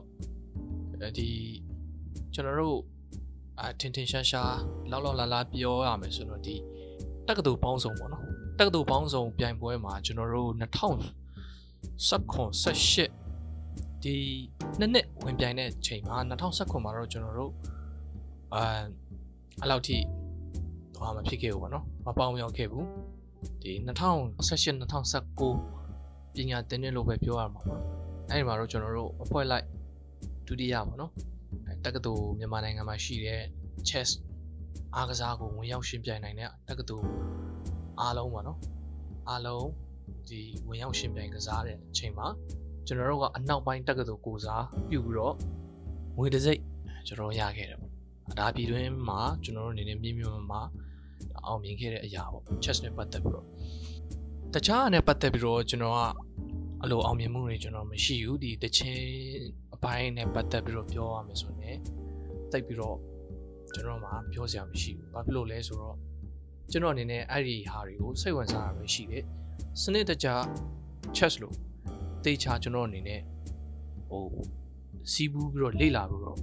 [1.17, 1.29] ဒီ
[2.33, 2.79] ကျွန်တော်တို့
[3.59, 4.55] အထင်ထင်ရှားရှား
[4.91, 6.55] လောက်လောက်လာလာပြောရမယ်ဆိုတော့ဒီ
[7.27, 8.23] တက္ကသိုလ်ပေါင်းစုံပေါ့နော်
[8.59, 10.65] တက္ကသိုလ်ပေါင်းစုံပြိုင်ပွဲမှာကျွန်တော်တို့2019
[12.09, 14.15] 18ဒီဒီ
[14.79, 17.53] နှစ်နှစ်ဝင်ပြိုင်တဲ့ချိန်မှာ2019မှာတော့ကျွန်တော်တို့
[18.53, 18.81] အာ
[19.61, 19.97] အဲ့လောက်ထိ
[20.97, 22.85] ဟောမဖြစ်ခဲ့ဘူးပေါ့နော်မပေါင်းရောက်ခဲ့ဘူး
[23.63, 27.79] ဒီ2018 2019ပညာသင်တဲ့လို့ပဲပြောရမှာပေါ့
[28.29, 29.65] အဲ့ဒီမှာတော့ကျွန်တော်တို့အဖွဲ့လိုက်
[30.47, 31.11] ဒုတိယပေါ့နော်
[31.85, 33.41] တက္ကသိုလ်မြန်မာနိုင်ငံမှာရှိတဲ့
[33.87, 34.09] chess
[34.95, 37.07] အားကစားကိုဝင်ရောက်ရှင်ပြိုင်နိုင်တဲ့တက္ကသိုလ်
[38.01, 38.59] အားလုံးပေါ့နော်
[39.29, 39.67] အားလုံး
[40.29, 42.27] ဒီဝင်ရောက်ရှင်ပြိုင်ကစားတဲ့အချိန်မှာ
[42.85, 45.35] ကျွန်တော်တို့ကအနောက်ပိုင်းတက္ကသိုလ်ကိုစားပြုပြီးတော့
[46.17, 46.61] ငွေတစ်စိတ်
[47.07, 50.61] ကျွန်တော်ရခဲ့တယ်ပေါ့ဒါပြည်တွင်းမှာကျွန်တော်တို့အနေနဲ့မြင့်မြင့်မှာ
[51.47, 53.45] အောင်မြင်ခဲ့တဲ့အရာပေါ့ chess နဲ့ပတ်သက်ပြီးတော့
[54.53, 55.99] တခြားအနေနဲ့ပတ်သက်ပြီးတော့ကျွန်တော်က
[56.83, 59.05] အလိုအောင်မြင်မှုတွေကျွန်တော်မရှိဘူးဒီတချင်း
[59.75, 61.77] အပိုင်းနဲ့ပတ်သက်ပြီးတော့ပြောရမယ်ဆိုရင်
[62.51, 62.97] တိတ်ပြီးတော့
[63.73, 65.97] ကျွန်တော်မှပြောစရာမရှိဘူးဘာဖြစ်လို့လဲဆိုတော့
[66.71, 69.23] ကျွန်တော်အနေနဲ့အဲ့ဒီဟာတွေကိုစိတ်ဝင်စားတာပဲရှိတယ်
[69.81, 70.27] စနစ်တကျ
[71.17, 71.55] chess လို့
[72.25, 73.21] တေချာကျွန်တော်အနေနဲ့
[74.09, 74.25] ဟို
[75.11, 76.39] စီးပူးပြီးတော့လေ့လာပြီးတော့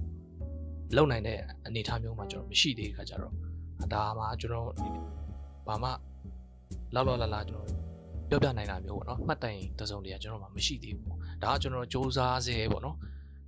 [0.97, 3.35] လုံနိုင်တဲ့အနေအထားမျိုးမှာကျွန်တော်မရှိသေးတဲ့ခါကျတော့
[3.93, 4.69] ဒါမှကျွန်တော်
[5.67, 5.91] ဘာမှ
[6.95, 7.69] လောက်လောက်လာလာကျွန်တော်
[8.29, 12.97] ပြောပြနိုင်တာမျိုးပေါ့နော်မှတ်တိုင်တစုံတရာကျွန်တော်မှမရှိသေးဘူးဒါကကျွန်တော်စူးစမ်းစေပေါ့နော်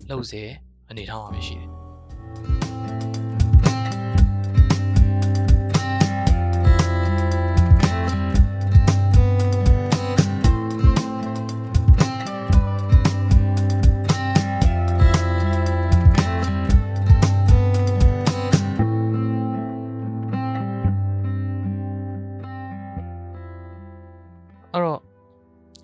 [0.09, 0.43] လှုပ်စေ
[0.91, 1.84] အနေထားမှာပဲရှိတယ်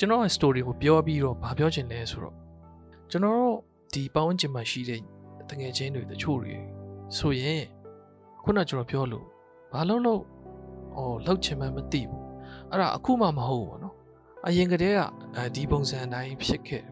[0.00, 2.34] ကျွန်တော်ရဲ့ story ကိုပြောပြီးတော့ဗာပြောချင်လဲဆိုတော့
[3.10, 3.56] ကျွန်တော်တို့
[3.94, 5.00] ဒီပေါင်းချင်မှရှိတဲ့
[5.50, 6.54] တငယ်ချင်းတွေတချို့တွေ
[7.16, 7.62] ဆိုရင်
[8.44, 9.26] ခုနကျွန်တော်ပြောလို့
[9.72, 10.20] ဘာလို့လို့
[10.96, 12.22] ဟိုလောက်ချင်မှမသိဘူး
[12.70, 13.94] အဲ့ဒါအခုမှမဟုတ်ဘူးပေါ့နော်
[14.46, 15.00] အရင်ကတည်းက
[15.54, 16.84] ဒီပုံစံအတိုင်းဖြစ်ခဲ့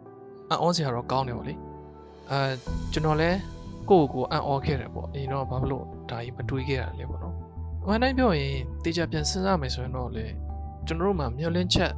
[0.51, 1.55] အံ့ဩစရာတော့ကောင်းတယ်ပေါ့လေ
[2.31, 2.41] အဲ
[2.93, 3.31] ကျွန်တော်လဲ
[3.91, 7.35] ကိုယ့်ကိုအံ့ဩခဲ့တယ်ပေါ့အရင်တော့ဘာလို့ဒါကြီးမတွေးခဲ့ရလဲပေါ့နော်
[7.83, 8.55] အမှန်တိုင်းပြောရင်
[8.85, 10.27] တေချာပြန်စဉ်းစားမယ်ဆိုရင်တော့လေ
[10.87, 11.93] ကျွန်တော်တို့မှမျှော်လင့်ချက်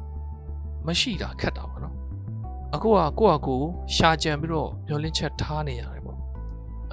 [0.87, 1.95] မရှိတာခက်တာပေါ့နော်
[2.73, 3.55] အခုကကိုယ့်အကူ
[3.95, 6.19] ရှာကြံပြီးတော့မျောလင်းချက်ထားနေရတယ်ပေါ့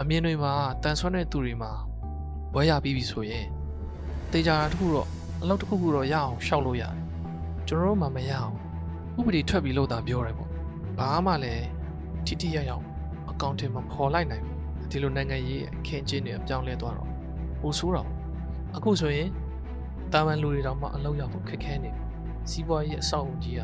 [0.01, 1.72] အမြင်တွေမှာတန်ဆွမ်းတဲ့သူတွေမှာ
[2.55, 3.47] ဘွဲရပြီးပြီဆိုရင်
[4.32, 5.09] တေချာတစ်ခုတော့
[5.43, 6.95] အလုပ်တစ်ခုခုတော့ရအောင်ရှောက်လို့ရတယ်
[7.66, 8.55] ကျွန်တော်တို့မှမရအောင်
[9.18, 10.51] ဥပဒေထွက်ပြီးလို့သာပြောတယ်ပေါ့
[10.99, 11.66] ဘာမှလည်း
[12.26, 12.84] ထိထိရရောက်
[13.30, 14.59] အကောင့်ထဲမှာပေါ်လိုက်နိုင်ဘူး
[14.91, 17.09] ဒီလိုနိုင်ငံရေးအခင်းကျင်းတွေအပြောင်းလဲသွားတော့
[17.61, 18.09] ပိုဆိုးတော့
[18.76, 19.28] အခုဆိုရင်
[20.12, 22.03] တာမန်လူတွေတောင်မှအလုပ်ရဖို့ခက်ခဲနေပြီ
[22.51, 23.61] စီးပွားရေးအဆောက်အုံကြီးက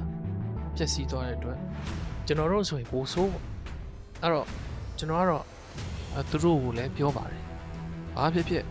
[0.76, 1.58] ပျက်စီးသွားတဲ့အတွက်
[2.26, 3.44] ကျွန်တော်တို့ဆိုရင်ပိုဆိုးပေါ့
[4.22, 4.46] အဲ့တော့
[4.98, 5.44] ကျွန်တော်ကတော့
[6.14, 7.42] အဲသူတို့ကိုလည်းပြောပါတယ်
[8.16, 8.64] ဘာဖြစ်ဖြစ်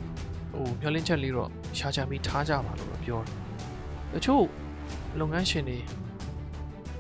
[0.54, 3.36] ဟိုမျောလင်းချက်လေးတော့ရှားချပြီးထားကြပါလို့တော့ပြောတယ်
[4.14, 4.46] တချို့
[5.20, 5.78] လုပ်ငန်းရှင်တွေ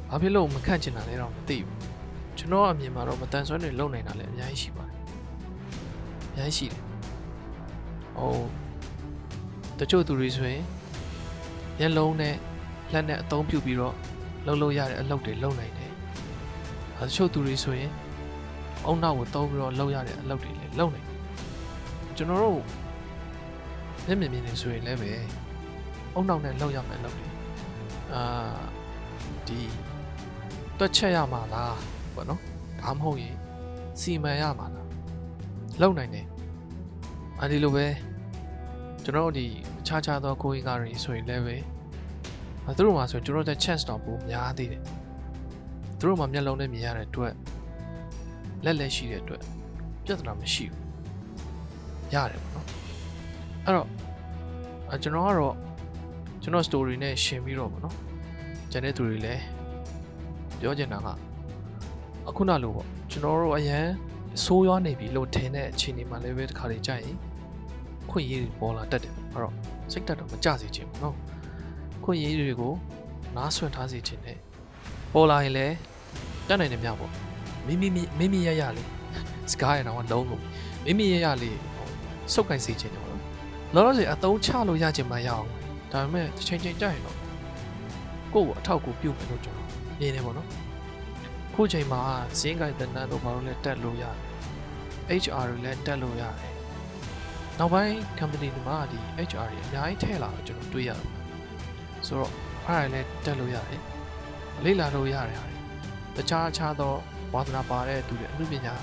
[0.10, 1.78] ဘာဖြစ်လို့မခန့်ချင်တာလဲတော့မသိဘူး
[2.38, 4.96] ကျွန်တော်အမြင်မှာတော့မတန်ဆွမ်းတွေလုပ်နိုင်တာလည်းအများကြီးရှိပါတယ်
[6.32, 6.82] အများကြီးရှိတယ်
[8.18, 8.40] ဟို
[9.80, 10.64] တချို့သူတွေဆိုရင်
[11.80, 12.36] မျက်လုံးနဲ့
[12.94, 13.96] လက်နဲ့အသုံးပြုပြီးတော့
[14.46, 15.92] လှုပ်လို့ရတဲ့အလုပ်တွေလုပ်နိုင်တယ်။
[16.98, 17.92] အဲတချို့သူတွေဆိုရင်
[18.86, 21.18] အုံနောက်ကိုသုံးပြီးတော့လှုပ်ရတဲ့အလုပ်တွေလည်းလုပ်နိုင်တယ်။
[22.18, 22.62] ကျွန်တော်တို့
[24.08, 25.12] မျက်မြင်မြင်နေဆိုရင်လည်းပဲ
[26.14, 27.28] အုံနောက်နဲ့လှုပ်ရမယ့်အလုပ်တွေ
[28.14, 28.24] အာ
[29.48, 29.60] ဒီ
[30.78, 31.78] တွက်ချက်ရမှာလား
[32.16, 32.42] ပေါ့နော်။
[32.82, 33.36] ဒါမှမဟုတ်ရင်
[34.02, 34.90] စီမံရမှာလား
[35.82, 36.26] လုပ်နိုင်တယ်။
[37.40, 37.86] အဲဒီလိုပဲ
[39.04, 39.46] ကျွန်တော်တို့ဒီ
[39.80, 41.56] အခြားခြားသောကိုယ်ကားတွေဆိုရင်လည်းပဲ
[42.77, 44.83] သူတို့မှာဆိုကျွန်တော်တို့ chance တော့ပိုများသေးတယ်
[45.99, 47.33] သူတို့မှာမျက်လုံးနဲ့မြင်ရတဲ့အတွက်
[48.65, 49.43] လက်လက်ရှိတဲ့အတွက်
[50.05, 50.83] ပြဿနာမရှိဘူး
[52.15, 52.67] ရတယ်ပေါ့နော်
[53.65, 53.89] အဲ့တော့
[54.93, 55.55] အကျွန်တော်ကတော့
[56.43, 57.97] ကျွန်တော် story နဲ့ရှင်းပြီးတော့ပေါ့နော်
[58.71, 59.43] ကျန်တဲ့သူတွေလည်း
[60.61, 61.09] ပြောချင်တာက
[62.29, 63.87] အခုနလိုပေါ့ကျွန်တော်တို့အရန်
[64.45, 67.17] ဆိုးရွားနေပြီလို့ထင်တဲ့အခြေအနေမှာလည်းပဲတစ်ခါတည်းကြာရင်
[68.11, 69.55] ခွင့်ရည်ပေါ်လာတတ်တယ်အဲ့တော့
[69.93, 71.15] စိတ်တက်တော့မကြစေချင်ဘူးเนาะ
[72.04, 72.74] ခွင့်ရည်တွေကို
[73.36, 74.38] နားဆွင့်ထားစေချင်တယ်
[75.14, 75.76] ပေါ်လာရင်လည်း
[76.48, 77.12] တက်နိုင်တယ်မြပေါ့
[77.68, 77.88] မိမိ
[78.20, 78.90] မိမိရရလေး
[79.52, 80.42] စကားရတော့လုံးလို့
[80.86, 81.58] မိမိရရလေး
[82.34, 83.20] စုပ်ကင်စေချင်တယ်ပေါ့
[83.74, 85.48] လောလောဆယ်အတုံးချလို့ရချင်မှရအောင်
[85.92, 87.18] ဒါပေမဲ့တစ်ချိန်ချိန်ကြာရင်တော့
[88.34, 90.48] ကိုယ့်ကိုအထောက်ကိုပြုတ်မယ်လို့ကျွန်တော်မြင်နေပေါ့နော်
[91.54, 92.02] ခုချိန်မှာ
[92.40, 94.04] ဇင်းကိုင်တန်တန်တို့ဘာလို့လဲတက်လို့ရ
[95.10, 96.54] တယ် HR တွေလည်းတက်လို့ရတယ်
[97.60, 99.00] နောက်ပိုင်း company တွေမှာဒီ
[99.30, 101.23] HR တွေအများကြီးထည့်လာတော့ကျွန်တော်တွေ့ရတယ်
[102.08, 102.32] ဆိုတော့
[102.66, 103.82] အဲ့ဒါလည်းတက်လို့ရတယ်
[104.64, 105.46] လေ့လာလို့ရတယ်ဟာ
[106.16, 106.94] တခြားခြားသော
[107.34, 108.76] ဝါသနာပါတဲ့သူတွေအမှုပညာ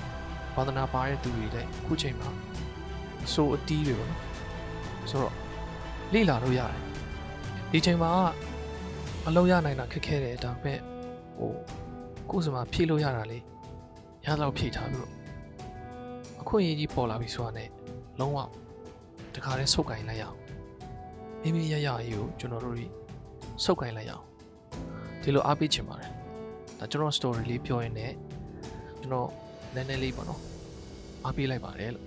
[0.56, 2.30] ဝါသနာပါတဲ့သူတွေလည်းအခုချိန်မှာ
[3.32, 4.22] ဆိုအတီးတွေပေါ့နော်
[5.10, 5.34] ဆိုတော့
[6.12, 6.80] လေ့လာလို့ရတယ်
[7.70, 8.10] ဒီချိန်မှာ
[9.26, 10.78] အလုပ်ရနိုင်တာခက်ခဲတယ်ဒါပေမဲ့
[11.38, 11.52] ဟို
[12.30, 13.38] ကိုယ်စမှာဖြည့်လို့ရတာလေ
[14.26, 15.12] ရတော့ဖြည့်ထားပြီးတော့
[16.40, 17.68] အခွင့်အရေးကြီးပေါ်လာပြီဆိုတာနဲ့
[18.20, 18.38] လုံးဝ
[19.34, 20.36] တခါတည်းဆုတ်ကင်လိုက်ရအောင်
[21.42, 22.86] မိမိရရအရေးကိုကျွန်တော်တို့တွေ
[23.64, 24.24] ဆုတ်ကင်လိုက်ရအောင်
[25.22, 26.11] ဒီလိုအားပေးချင်ပါတယ်
[26.78, 28.12] ဒါကျွန်တော် story လေးပြောရင်းနဲ့
[29.00, 29.28] ကျွန်တော်
[29.74, 30.40] နည်းနည်းလေးပေါ့နော်
[31.24, 32.06] အားပေးလိုက်ပါတယ်လို့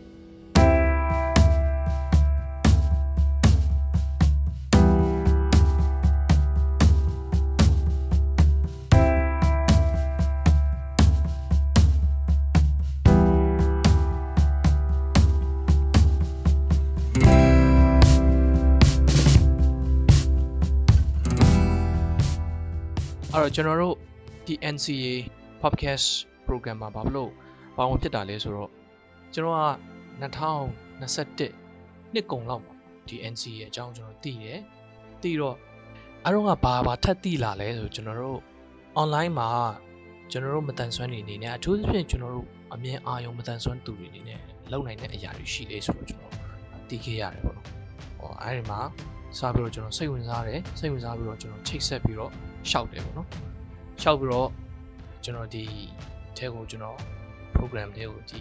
[23.55, 23.95] ကျွန်တော်တို့
[24.45, 25.07] ဒီ NCA
[25.61, 26.07] podcast
[26.47, 27.31] program မှာဘာလို့
[27.77, 28.69] ပါဝင်ဖြစ်တာလဲဆိုတော့
[29.33, 29.67] ကျွန်တော်က
[30.21, 32.73] 2021နှစ်ကုန်လောက်မှာ
[33.07, 34.59] ဒီ NCA အကြောင်းကျွန်တော်သိတယ်
[35.21, 35.57] သိတော့
[36.25, 38.39] အားလုံးကဘာဘာထပ်သိလာလဲဆိုကျွန်တော်တို့
[39.01, 39.49] online မှာ
[40.31, 44.39] ကျွန်တော်တို့မတန်ဆွမ်းနေနေနဲ့အထူးသဖြင့်ကျွန်တော်တို့အမြင်အာရုံမတန်ဆွမ်းသူတွေနေနဲ့
[44.71, 46.33] လုံနိုင်တဲ့အရာတွေရှိလေဆိုတော့ကျွန်တော်
[46.89, 47.67] သိခဲ့ရတယ်ပေါ့နော်
[48.19, 48.79] ဟောအဲ့ဒီမှာ
[49.37, 52.31] စပြီးတော့ကျွန်တော်စိတ်ဝင်စားတယ်စိတ်ဝင်စားပြီးတော့ကျွန်တော်ချိတ်ဆက်ပြီးတော့
[52.69, 53.27] ရှောက်တယ်ပေါ့နော်
[54.01, 54.49] ရှောက်ပြီးတော့
[55.23, 55.63] ကျွန်တော်ဒီ
[56.37, 56.97] ထဲကိုကျွန်တော်
[57.55, 58.39] program လေးကိုဒီ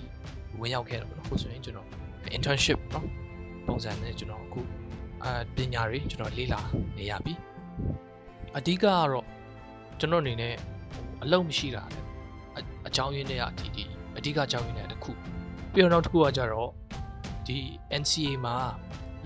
[0.61, 1.89] ဝင်ရောက်ခဲ့တယ်ပေါ့နော်ဟုတ်ဆိုရင်ကျွန်တော်
[2.37, 3.07] internship နော်
[3.67, 4.61] ပုံစံနဲ့ကျွန်တော်အခု
[5.25, 6.61] အာပညာတွေကျွန်တော်လေ့လာ
[6.99, 7.35] နေရပြီ
[8.57, 9.27] အဓိကကတော့
[10.01, 10.55] ကျွန်တော်အနေနဲ့
[11.23, 12.01] အလုံးမရှိတာလေ
[12.87, 13.85] အကြောင်းရင်းတွေကဒီဒီ
[14.17, 15.13] အဓိကအကြောင်းရင်းတွေတစ်ခု
[15.73, 16.71] ပြီးတော့နောက်တစ်ခုကကြတော့
[17.47, 17.59] ဒီ
[18.01, 18.57] NCA မှာ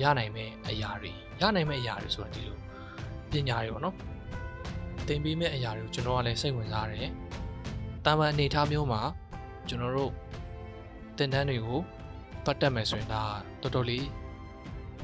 [0.03, 2.57] ရနိုင်မဲ့အရာတွေရနိုင်မဲ့အရာတွေဆိုတာဒီလို
[3.31, 3.95] ပညာတွေပေါ့နော်
[5.09, 7.11] သင်ပေးမဲ့အရာတွေကိုကျွန်တော်ကလည်းစိတ်ဝင်စားတယ်
[8.05, 9.01] တာမန်အနေအထားမျိုးမှာ
[9.69, 10.13] ကျွန်တော်တို့
[11.17, 11.81] သင်တန်းတွေကို
[12.45, 13.23] ပတ်တက်မယ်ဆိုရင်ဒါ
[13.63, 14.07] တော်တော်လေး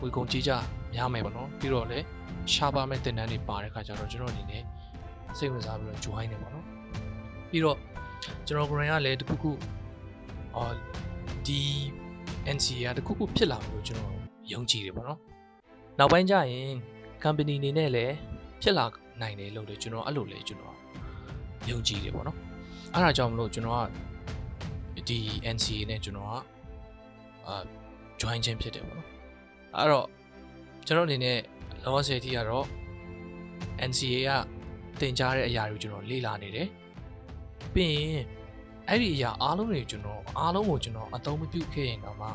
[0.00, 0.52] ဝေကုန်ကြီးကြ
[0.94, 2.04] များမယ်ပေါ့နော်ပြီးတော့လည်း
[2.52, 4.62] ရှားပါမဲ့သင်တန်းတွေပါတဲ့ခါကျတော့ကျွန်တော်အနေနဲ့
[5.38, 6.64] စိတ်ဝင်စားပြီးတော့ join နေပေါ့နော်
[7.50, 7.78] ပြီးတော့
[8.46, 9.50] ကျွန်တော်ကိုယ်တိုင်ကလည်းတခုခု
[10.56, 10.74] အော်
[11.46, 11.60] ဒီ
[12.56, 14.14] NCA ကတခုခုဖြစ်လာလို့ကျွန်တော်
[14.52, 15.18] ယုံကြည်တယ်ပေါ့နော်
[15.98, 16.70] နောက်ပိုင်းကျရင်
[17.22, 18.14] company အနေနဲ့လည်း
[18.62, 18.84] ဖြစ်လာ
[19.20, 20.76] နိုင်တယ်လို့လေကျွန်တော်အဲ့လိုလေကျွန်တော်
[21.70, 22.38] ယုံကြည်တယ်ပေါ့နော်
[22.94, 23.78] အဲ့ဒါကြောင့်မလို့ကျွန်တော်
[24.96, 25.18] ကဒီ
[25.54, 26.34] NCA နဲ့ကျွန်တော်က
[27.46, 27.54] အာ
[28.20, 29.08] join ချင်းဖြစ်တယ်ပေါ့နော်
[29.76, 30.06] အဲ့တော့
[30.86, 31.38] ကျွန်တော်အနေနဲ့
[31.84, 32.66] လောဆယ်အထိကတော့
[33.90, 34.30] NCA က
[35.00, 36.68] တင်ကြားတဲ့အရာတွေကိုကျွန်တော်လေ့လာနေတယ်
[37.74, 38.24] ပြီးရင်
[38.88, 42.28] အဲ့ဒီအရာအားလုံးတွေကျွန်တော်အားလုံးကိုကျွန်တော်အသုံးမပြုခဲ့ရင်တော့မှ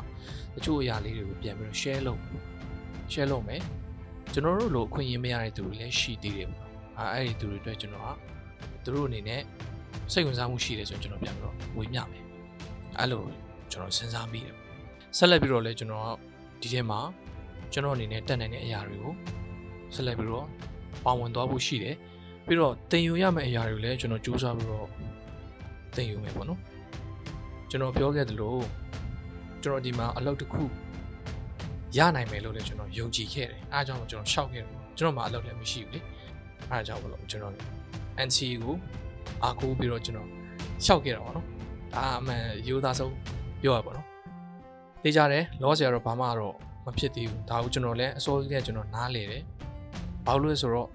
[0.54, 2.20] တချို့အရာလေးတွေကိုပြန်ပြီးတော့ share လုပ်
[3.12, 3.62] share လုပ်မယ်
[4.32, 6.67] ကျွန်တော်တို့လိုအခွင့်အရေးမရတဲ့သူတွေလည်းရှိသေးတယ်ပေါ့
[6.98, 8.10] အဲအဲ့ဒီသူတွေအတွက်ကျွန်တော်က
[8.84, 9.42] သူတို့အနေနဲ့
[10.12, 12.24] စိတ်ဝင်စားမှုရှိတယ်ဆိုရင်ကျွန်တော်ပြန်ပြီးတော့ဝေမျှမယ်
[12.98, 13.22] အဲ့လို
[13.70, 14.54] ကျွန်တော်စဉ်းစားမိတယ်
[15.16, 16.10] ဆက်လက်ပြီးတော့လည်းကျွန်တော်
[16.60, 17.00] ဒီထဲမှာ
[17.72, 19.14] ကျွန်တော်အနေနဲ့တက်နိုင်တဲ့အရာတွေကို
[19.94, 20.46] ဆက်လက်ပြီးတော့
[21.04, 21.96] ပါဝင်သွားဖို့ရှိတယ်
[22.46, 24.86] ပြီးတော့တင်ယူရမယ့်အရာတွေကိုလည်းကျွန်တော်ကြိုးစားပြီးတော့
[25.96, 26.60] တင်ယူမယ်ပေါ့နော်
[27.70, 28.56] ကျွန်တော်ပြောခဲ့သလို
[29.62, 30.62] ကျွန်တော်ဒီမှာအလုပ်တစ်ခု
[31.96, 36.00] ရနိုင်မယ်လို့လည်းကျွန်တော်ယုံကြည်ခဲ့တယ်အားကြောင့်ကျွန်တော်ရှောက်ခဲ့တယ်ကျွန်တော်မှအလုပ်လည်းမရှိဘူးလေ
[36.70, 37.54] အားကြောင့်မလို့ကျွန်တော်
[38.26, 38.76] NCA ကို
[39.42, 40.28] အားကိုးပြီးတော့ကျွန်တော်
[40.84, 41.46] ရှောက်ခဲ့တာပေါ့နော်
[41.94, 43.14] ဒါအမှန်ရိုးသားဆုံး
[43.62, 44.06] ပြောရပါတော့
[45.02, 46.54] သိကြတယ်လောဆရာတော့ဘာမှတော့
[46.86, 49.42] မဖြစ်သေးဘူးဒါကိုကျွန်တော်လည်းအစိုးရကကျွန်တော်နားလေတယ်
[50.26, 50.88] ဘာလို့လဲဆိုတော့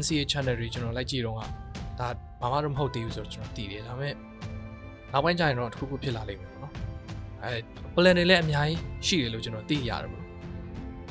[0.00, 1.40] NCA channel တွေကျွန်တော်လိုက်ကြည့်တော့က
[2.00, 2.08] ဒါ
[2.40, 4.14] ဘာမှတော့မဟုတ်သေးဘူးဆိုတော့ကျွန်တော်သိတယ်ဒါပေမဲ့
[5.12, 6.72] နောက်ပိုင်းကျရင်တော့တစ်ခုခုဖြစ်လာလိမ့်မယ်ပေါ့နော်
[7.42, 7.52] အဲ
[7.94, 10.24] plan တွေလည်းအများကြီးရှိတယ်လို့ကျွန်တော်သိရတယ်ပေါ့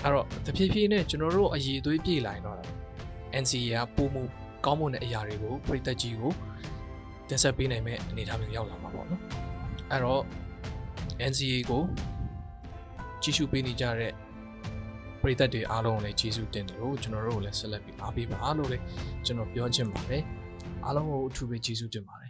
[0.04, 2.58] အဲ့တော့တဖြည်းဖြည်းနဲ့ကျွန်တော်တို့အည်သွေးပြေးလာရင်တော့
[3.44, 4.24] NCA ကပုံမှု
[4.66, 6.32] ကောင်းမွန်တဲ့အရာတွေကိုပြည်သက်ကြီးကို
[7.30, 9.22] တင်ဆက်ပေးနိုင်မဲ့အနေအထားမျိုးရောက်လာမှာပေါ့နော်
[9.92, 10.24] အဲ့တော့
[11.32, 11.84] NCA ကို
[13.22, 14.14] ကြီးစုပေးနေကြတဲ့
[15.22, 18.84] ပြည်သက်တွေအားလုံးကိုလည်းကျေးဇူးတင်တယ်လို့ကျွန်တော်တို့ကိုလည်းဆက်လက်ပြီးအားပေးပါလို့လည်း
[19.26, 20.24] ကျွန်တော်ပြောချင်ပါတယ်
[20.86, 22.29] အားလုံးကိုအထူးပဲကျေးဇူးတင်ပါတယ်